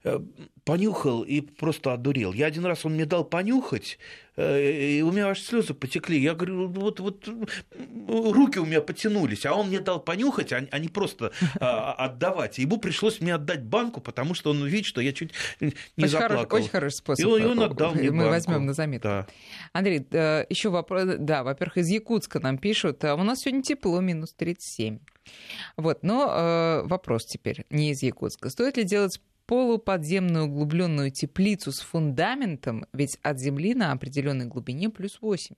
[0.06, 0.20] Э,
[0.66, 2.34] понюхал и просто одурел.
[2.34, 3.99] Я один раз он мне дал понюхать,
[4.38, 6.20] и у меня аж слезы потекли.
[6.20, 7.28] Я говорю, вот, вот
[8.08, 12.58] руки у меня потянулись, а он мне дал понюхать, а, а не просто а, отдавать.
[12.58, 16.38] Ему пришлось мне отдать банку, потому что он видит, что я чуть не очень заплакал.
[16.38, 17.26] Хороший, очень хороший способ.
[17.26, 18.32] И он, и он отдал мне Мы банку.
[18.32, 19.08] возьмем на заметку.
[19.08, 19.28] Да.
[19.74, 21.04] Андрей, э, еще вопрос.
[21.20, 23.04] Да, во-первых, из Якутска нам пишут.
[23.04, 25.00] А у нас сегодня тепло, минус 37.
[25.78, 28.50] Вот, но э, вопрос теперь не из Якутска.
[28.50, 35.20] Стоит ли делать полуподземную углубленную теплицу с фундаментом, ведь от земли на определенной глубине плюс
[35.22, 35.56] 8.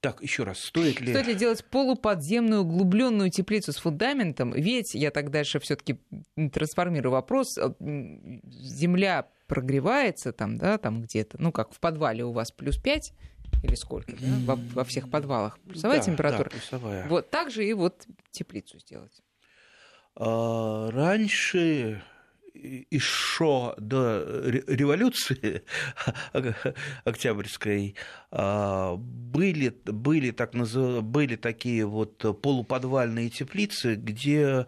[0.00, 1.12] Так, еще раз, стоит ли...
[1.12, 4.52] Стоит ли делать полуподземную углубленную теплицу с фундаментом?
[4.52, 6.00] Ведь я так дальше все-таки
[6.52, 7.56] трансформирую вопрос.
[7.56, 7.72] Э,
[8.44, 13.12] земля прогревается там, да, там где-то, ну, как в подвале у вас плюс 5
[13.62, 15.58] или сколько, да, во, во всех подвалах.
[15.60, 16.44] Плюсовая да, температура.
[16.44, 17.06] Да, плюсовая.
[17.08, 19.22] Вот так же и вот теплицу сделать.
[20.16, 22.02] А, раньше
[22.90, 24.24] еще до
[24.66, 25.62] революции
[27.04, 27.96] Октябрьской
[28.30, 31.02] а, были, были, так назыв...
[31.02, 34.66] были такие вот полуподвальные теплицы, где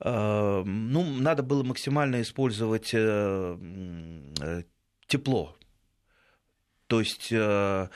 [0.00, 4.62] а, ну, надо было максимально использовать э,
[5.06, 5.56] тепло.
[6.88, 7.88] То есть э,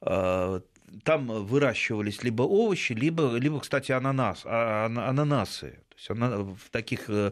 [0.00, 0.62] а,
[1.02, 5.83] там выращивались либо овощи, либо, либо кстати, ананас, ананасы.
[5.94, 7.30] То есть она в таких э,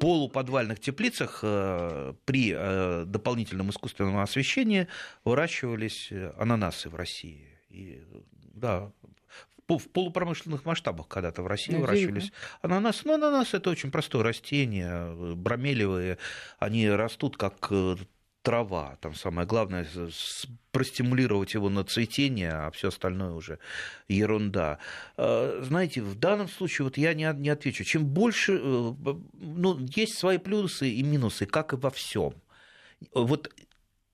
[0.00, 4.88] полуподвальных теплицах э, при э, дополнительном искусственном освещении
[5.24, 7.46] выращивались ананасы в России.
[7.68, 8.02] И,
[8.54, 8.90] да,
[9.68, 12.32] в полупромышленных масштабах когда-то в России ну, выращивались
[12.62, 13.02] ананасы.
[13.04, 16.18] Но ананасы это очень простое растение, бромелевые,
[16.58, 17.70] они растут как
[18.42, 18.96] трава.
[19.00, 19.86] Там самое главное
[20.72, 23.58] простимулировать его на цветение, а все остальное уже
[24.08, 24.78] ерунда.
[25.16, 27.84] А, знаете, в данном случае вот я не, не отвечу.
[27.84, 28.94] Чем больше, э,
[29.34, 32.34] ну, есть свои плюсы и минусы, как и во всем.
[33.14, 33.52] Вот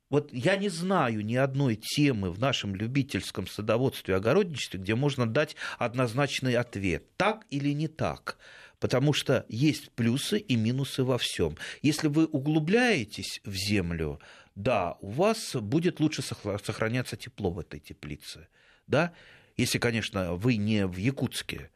[0.09, 5.27] вот я не знаю ни одной темы в нашем любительском садоводстве и огородничестве, где можно
[5.27, 8.39] дать однозначный ответ, так или не так
[8.81, 11.57] потому что есть плюсы и минусы во всем.
[11.83, 14.21] Если вы углубляетесь в землю,
[14.55, 18.49] да, у вас будет лучше сохраняться тепло в этой теплице,
[18.87, 19.13] да,
[19.57, 21.71] если, конечно, вы не в Якутске,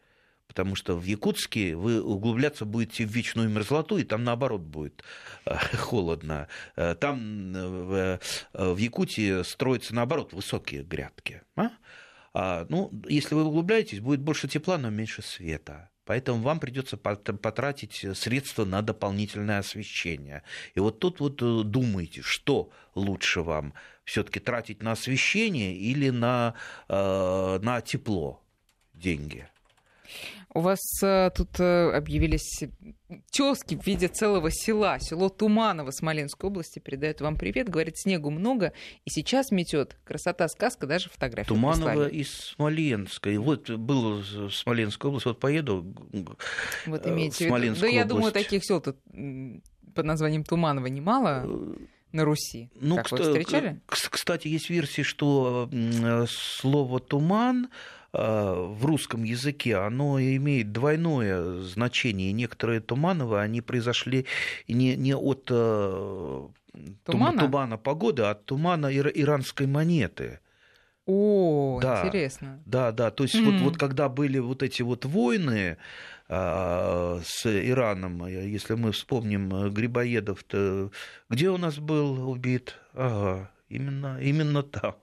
[0.46, 5.04] потому что в Якутске вы углубляться будете в вечную мерзлоту, и там наоборот будет
[5.46, 6.48] э, холодно.
[6.76, 8.18] Э, там э,
[8.52, 11.42] в Якутии строятся наоборот высокие грядки.
[11.56, 11.70] А?
[12.32, 15.89] А, ну, если вы углубляетесь, будет больше тепла, но меньше света.
[16.10, 20.42] Поэтому вам придется потратить средства на дополнительное освещение.
[20.74, 26.54] И вот тут вот э, думайте, что лучше вам все-таки тратить на освещение или на,
[26.88, 28.42] э, на тепло
[28.92, 29.46] деньги.
[30.52, 32.64] У вас э, тут э, объявились
[33.30, 34.98] тезки в виде целого села.
[34.98, 37.68] Село Туманово Смоленской области передает вам привет.
[37.68, 38.72] Говорит, снегу много,
[39.04, 39.96] и сейчас метет.
[40.04, 42.14] Красота, сказка, даже фотографии Туманово прислали.
[42.14, 43.38] из Смоленской.
[43.38, 45.94] Вот был в Смоленской области, вот поеду
[46.86, 47.80] вот э, имеете в виду.
[47.80, 48.96] Да я думаю, таких сел тут
[49.94, 51.76] под названием Туманово немало
[52.10, 52.70] на Руси.
[52.74, 53.80] Ну, как вы встречали?
[53.86, 55.70] Кстати, есть версии, что
[56.28, 57.68] слово «туман»
[58.12, 62.32] в русском языке, оно имеет двойное значение.
[62.32, 64.26] Некоторые Тумановы, они произошли
[64.66, 66.48] не, не от э,
[67.04, 67.42] тумана?
[67.42, 70.40] тумана погоды, а от тумана иранской монеты.
[71.06, 72.62] О, да, интересно.
[72.66, 73.10] Да, да.
[73.10, 73.44] То есть mm.
[73.44, 75.76] вот, вот когда были вот эти вот войны
[76.28, 80.90] а, с Ираном, если мы вспомним Грибоедов, то
[81.28, 82.76] где у нас был убит?
[82.94, 84.94] Ага, именно, именно там.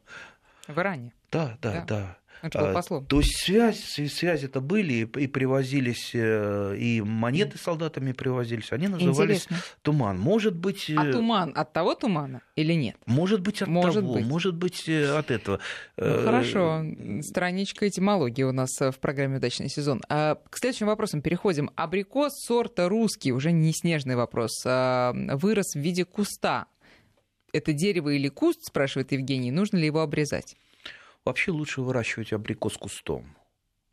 [0.67, 1.13] В Иране.
[1.31, 1.85] Да, да, да.
[1.87, 2.17] да.
[2.41, 3.05] Это послом.
[3.05, 9.57] То есть связь, связи-то были, и привозились, э, и монеты солдатами привозились, они назывались Интересно.
[9.81, 10.19] туман.
[10.19, 10.89] Может быть...
[10.95, 12.97] А туман от того тумана или нет?
[13.05, 14.25] Может быть от может того, быть.
[14.25, 15.59] может быть от этого.
[15.97, 16.83] Ну, хорошо,
[17.21, 20.01] страничка этимологии у нас в программе «Удачный сезон».
[20.09, 21.71] А к следующим вопросам переходим.
[21.75, 26.67] Абрикос сорта русский, уже не снежный вопрос, а вырос в виде куста.
[27.53, 30.57] Это дерево или куст, спрашивает Евгений, нужно ли его обрезать?
[31.27, 33.35] Вообще лучше выращивать абрикос кустом.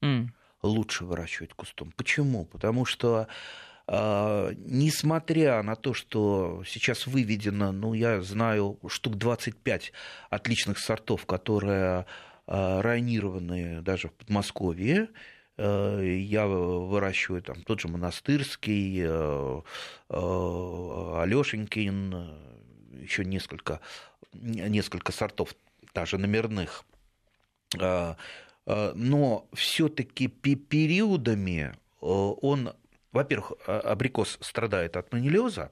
[0.02, 0.28] Mm.
[0.62, 1.92] Лучше выращивать кустом.
[1.96, 2.44] Почему?
[2.44, 3.26] Потому что
[3.86, 9.92] Uh, несмотря на то, что сейчас выведено, ну, я знаю, штук 25
[10.30, 12.06] отличных сортов, которые
[12.46, 15.10] uh, районированы даже в Подмосковье,
[15.58, 19.04] uh, я выращиваю там тот же монастырский,
[20.08, 22.30] Алешенькин,
[23.02, 23.80] еще несколько,
[24.32, 25.54] несколько сортов,
[25.92, 26.93] даже номерных а, а,
[28.94, 32.72] но все-таки периодами э, он,
[33.12, 35.70] во-первых, а, абрикос страдает от манилиоза,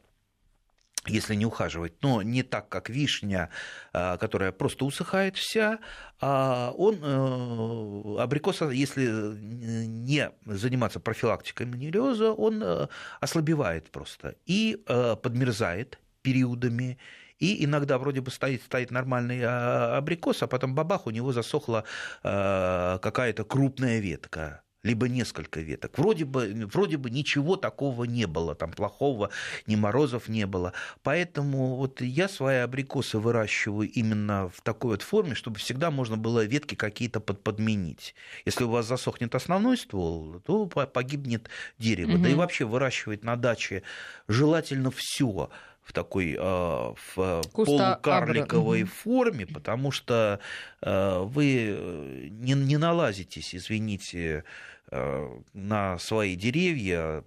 [1.07, 3.51] если не ухаживать, но не так, как вишня,
[3.93, 5.81] которая просто усыхает вся,
[6.21, 12.87] а он, э, абрикос, если не заниматься профилактикой манилиоза, он э,
[13.21, 16.99] ослабевает просто и подмерзает периодами,
[17.43, 21.83] и иногда вроде бы стоит, стоит нормальный а, абрикос, а потом бабах, у него засохла
[22.23, 25.97] а, какая-то крупная ветка либо несколько веток.
[25.99, 29.31] Вроде бы, вроде бы ничего такого не было, там плохого,
[29.67, 30.73] ни морозов не было.
[31.03, 36.45] Поэтому вот я свои абрикосы выращиваю именно в такой вот форме, чтобы всегда можно было
[36.45, 38.15] ветки какие-то под, подменить.
[38.45, 42.15] Если у вас засохнет основной ствол, то погибнет дерево.
[42.15, 42.23] Угу.
[42.23, 43.85] Да и вообще выращивать на даче
[44.27, 45.51] желательно все
[45.83, 50.41] в такой э, в полукарликовой форме, потому что
[50.81, 54.45] э, вы не, не налазитесь, извините,
[54.91, 57.25] э, на свои деревья,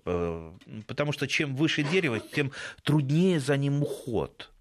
[0.87, 2.51] потому что чем выше дерево, тем
[2.83, 4.51] труднее за ним уход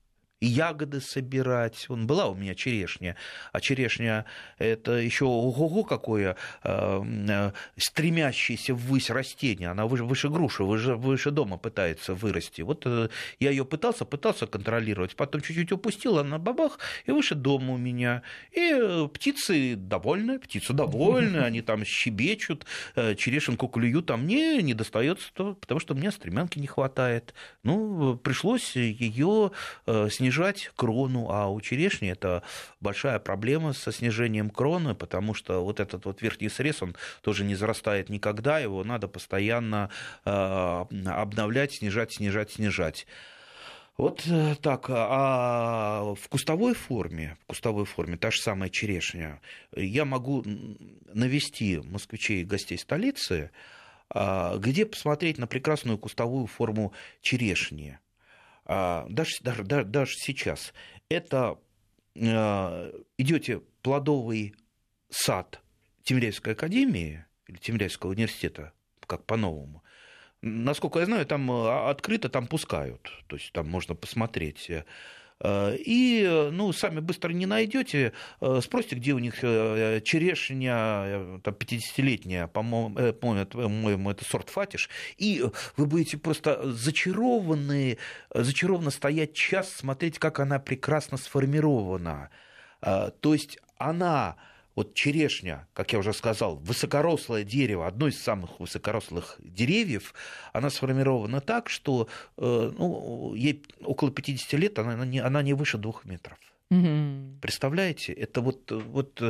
[0.44, 1.86] ягоды собирать.
[1.88, 3.16] Он была у меня черешня,
[3.52, 4.26] а черешня
[4.58, 9.70] это еще ого-го какое э, э, стремящееся ввысь растение.
[9.70, 12.62] Она выше, выше груши, выше, выше дома пытается вырасти.
[12.62, 13.08] Вот э,
[13.40, 18.22] я ее пытался, пытался контролировать, потом чуть-чуть упустил, она бабах, и выше дома у меня.
[18.52, 25.80] И птицы довольны, птицы довольны, они там щебечут, черешенку клюют, а мне не достается, потому
[25.80, 27.34] что мне стремянки не хватает.
[27.62, 29.50] Ну, пришлось ее
[29.86, 32.42] снижать снижать крону, а у черешни это
[32.80, 37.54] большая проблема со снижением кроны, потому что вот этот вот верхний срез, он тоже не
[37.54, 39.90] зарастает никогда, его надо постоянно
[40.24, 43.06] э, обновлять, снижать, снижать, снижать.
[43.96, 44.86] Вот э, так.
[44.88, 49.40] А в кустовой форме, в кустовой форме, та же самая черешня,
[49.76, 50.42] я могу
[51.12, 53.52] навести москвичей и гостей столицы,
[54.10, 57.98] а, где посмотреть на прекрасную кустовую форму черешни.
[58.66, 60.72] А, даже, даже, даже сейчас,
[61.08, 61.58] это
[62.20, 64.54] а, идете плодовый
[65.10, 65.60] сад
[66.02, 68.72] Тимиряйской академии или Тимиряйского университета,
[69.06, 69.82] как по-новому,
[70.40, 74.84] насколько я знаю, там а, открыто, там пускают, то есть там можно посмотреть Э,
[75.42, 78.12] и, ну, сами быстро не найдете.
[78.40, 85.44] Э, спросите, где у них э, черешня, там, 50-летняя, по-моему, по-моему, это сорт фатиш, и
[85.76, 87.98] вы будете просто зачарованы,
[88.32, 92.30] зачарованно стоять час, смотреть, как она прекрасно сформирована.
[92.80, 94.36] То есть она
[94.74, 100.14] вот черешня, как я уже сказал, высокорослое дерево, одно из самых высокорослых деревьев,
[100.52, 105.78] она сформирована так, что э, ну, ей около 50 лет, она не, она не выше
[105.78, 106.38] двух метров.
[106.70, 107.40] Угу.
[107.40, 109.22] Представляете, это вот, вот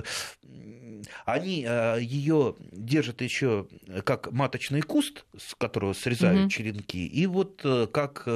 [1.27, 3.67] они э, ее держат еще
[4.05, 6.51] как маточный куст, с которого срезают угу.
[6.51, 8.27] черенки, и вот э, как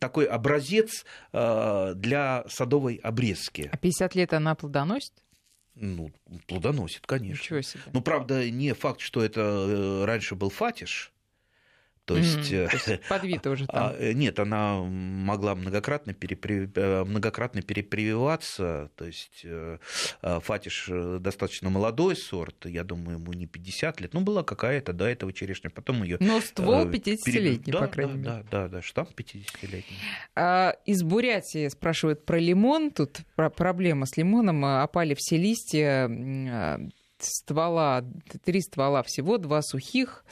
[0.00, 3.68] такой образец для садовой обрезки.
[3.70, 5.12] А 50 лет она плодоносит?
[5.80, 6.10] Ну,
[6.46, 7.40] плодоносит, конечно.
[7.40, 7.82] Ничего себе.
[7.92, 11.12] Ну, правда, не факт, что это э, раньше был фатиш,
[12.08, 13.92] то есть, mm, то есть подвита уже там.
[13.92, 16.66] А, нет, она могла многократно, перепри...
[16.74, 18.90] Э, многократно перепрививаться.
[18.96, 19.76] То есть э,
[20.22, 20.88] Фатиш
[21.20, 24.14] достаточно молодой сорт, я думаю, ему не 50 лет.
[24.14, 25.68] Ну, была какая-то до этого черешня.
[25.68, 26.16] Потом ее.
[26.18, 28.46] Но ствол 50-летний, да, по крайней да, мере.
[28.50, 29.98] Да, да, да, штамп 50-летний.
[30.34, 32.90] А, из Бурятии спрашивают про лимон.
[32.90, 34.64] Тут про проблема с лимоном.
[34.64, 36.08] Опали все листья
[37.20, 38.04] ствола,
[38.44, 40.24] три ствола всего, два сухих,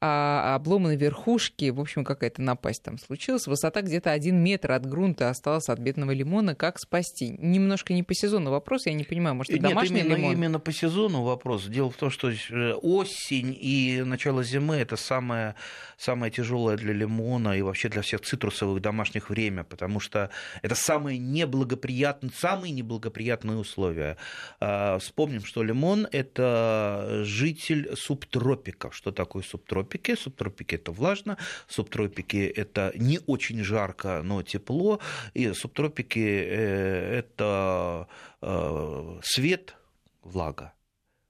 [0.00, 3.46] а обломаны верхушки, в общем, какая-то напасть там случилась.
[3.46, 6.54] Высота где-то один метр от грунта осталась от бедного лимона.
[6.54, 7.36] Как спасти?
[7.38, 10.32] Немножко не по сезону вопрос, я не понимаю, может, это Нет, домашний именно, лимон?
[10.32, 11.66] именно по сезону вопрос.
[11.66, 15.54] Дело в том, что э, осень и начало зимы– это самое,
[15.98, 20.30] самое тяжелое для лимона и вообще для всех цитрусовых домашних время, потому что
[20.62, 24.16] это самые неблагоприятные, самые неблагоприятные условия.
[24.60, 28.94] А, Вспомним, что лимон– это житель субтропиков.
[28.94, 30.14] Что такое субтропики?
[30.14, 31.36] Субтропики– это влажно,
[31.68, 35.00] субтропики– это не очень жарко, но тепло,
[35.34, 38.08] и субтропики э,– это
[38.42, 39.76] э, свет,
[40.22, 40.72] влага.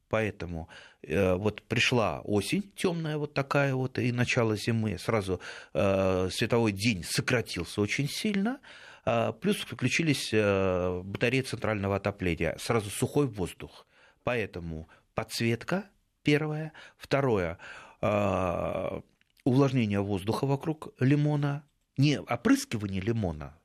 [0.09, 0.69] Поэтому
[1.03, 5.41] э, вот пришла осень темная вот такая вот и начало зимы, сразу
[5.73, 8.59] световой день сократился очень сильно,
[9.07, 13.87] э, плюс включились батареи центрального отопления, сразу сухой воздух.
[14.31, 15.87] Поэтому подсветка
[16.23, 17.59] первое, второе
[18.01, 19.01] э,
[19.43, 21.65] увлажнение воздуха вокруг лимона,
[21.97, 23.59] не опрыскивание лимона,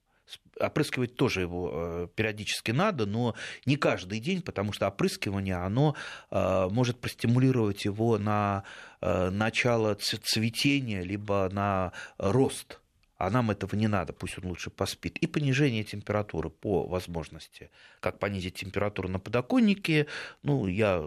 [0.60, 3.36] опрыскивать тоже его э, периодически надо, но
[3.68, 5.96] не каждый день, потому что опрыскивание, оно
[6.32, 8.64] э, может простимулировать его на
[9.02, 12.80] начало цветения, либо на рост
[13.18, 15.18] а нам этого не надо, пусть он лучше поспит.
[15.20, 17.70] И понижение температуры по возможности.
[18.02, 20.08] Как понизить температуру на подоконнике,
[20.44, 21.00] ну, я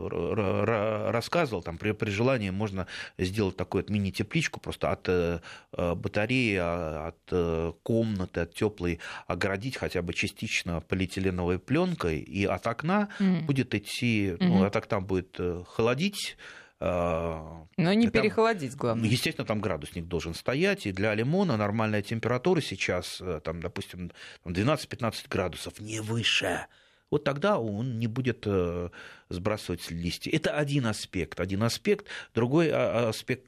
[1.11, 2.87] рассказывал, там при, при желании можно
[3.19, 5.41] сделать такую вот мини-тепличку, просто от э,
[5.73, 12.67] батареи, а, от э, комнаты, от теплой оградить хотя бы частично полиэтиленовой пленкой, и от
[12.67, 13.43] окна mm-hmm.
[13.43, 16.37] будет идти, ну, от окна будет э, холодить,
[16.81, 19.09] но не там, перехолодить, главное.
[19.09, 24.12] Естественно, там градусник должен стоять, и для лимона нормальная температура сейчас, там, допустим,
[24.45, 26.66] 12-15 градусов, не выше
[27.11, 28.91] вот тогда он не будет э,
[29.31, 30.31] сбрасывать листья.
[30.31, 31.41] Это один аспект.
[31.41, 32.07] Один аспект.
[32.35, 33.45] Другой а, аспект,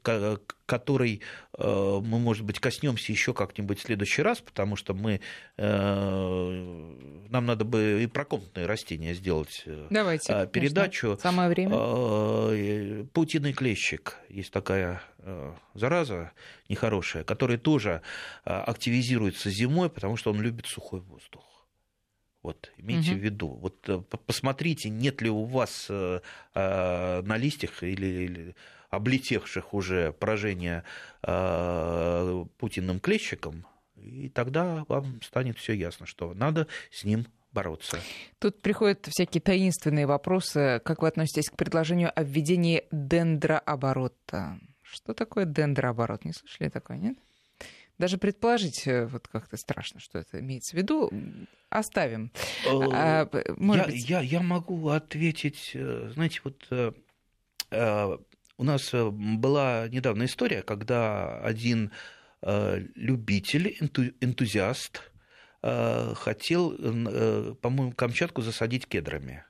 [0.65, 1.21] который
[1.59, 5.21] э, мы, может быть, коснемся еще как-нибудь в следующий раз, потому что мы,
[5.59, 6.95] э,
[7.29, 11.09] нам надо бы и про комнатные растения сделать Давайте, передачу.
[11.09, 11.23] Конечно.
[11.23, 13.07] Самое время.
[13.13, 14.17] Паутинный клещик.
[14.31, 15.03] Есть такая
[15.75, 16.33] зараза
[16.71, 18.01] нехорошая, которая тоже
[18.45, 21.45] активизируется зимой, потому что он любит сухой воздух.
[22.43, 23.21] Вот, имейте угу.
[23.21, 23.49] в виду.
[23.49, 26.21] Вот э, посмотрите, нет ли у вас э,
[26.55, 28.57] э, на листьях или, или
[28.89, 30.85] облетевших уже поражения
[32.59, 33.65] путинным клещиком,
[33.95, 38.01] и тогда вам станет все ясно, что надо с ним бороться.
[38.41, 40.81] Тут приходят всякие таинственные вопросы.
[40.85, 44.59] Как вы относитесь к предложению о введении дендрооборота?
[44.83, 46.25] Что такое дендрооборот?
[46.25, 47.17] Не слышали такое, нет?
[48.01, 51.11] Даже предположить вот как-то страшно, что это имеется в виду.
[51.69, 52.33] Оставим.
[52.65, 54.09] Э, а, я, быть...
[54.09, 58.17] я, я могу ответить, э, знаете, вот э,
[58.57, 61.93] у нас была недавно история, когда один
[62.43, 63.77] любитель,
[64.23, 65.13] энтузиаст
[65.61, 66.71] хотел,
[67.57, 69.45] по-моему, Камчатку засадить кедрами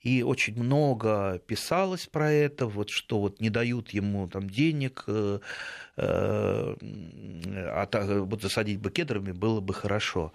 [0.00, 5.40] и очень много писалось про это, вот что вот не дают ему там денег, э,
[5.96, 10.32] э, а так, вот засадить бы кедрами было бы хорошо.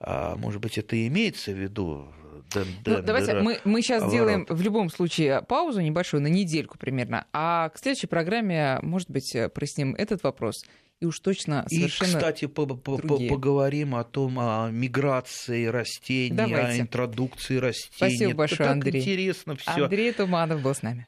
[0.00, 2.08] А, может быть, это и имеется в виду?
[2.52, 4.12] Ден, ну, давайте мы, мы сейчас оборот.
[4.12, 9.36] сделаем в любом случае паузу небольшую, на недельку примерно, а к следующей программе, может быть,
[9.54, 10.64] проясним этот вопрос
[11.00, 16.80] и уж точно совершенно И, кстати, по -по поговорим о том, о миграции растений, Давайте.
[16.80, 17.94] о интродукции растений.
[17.96, 19.00] Спасибо большое, Это Андрей.
[19.00, 19.84] интересно все.
[19.84, 21.06] Андрей Туманов был с нами.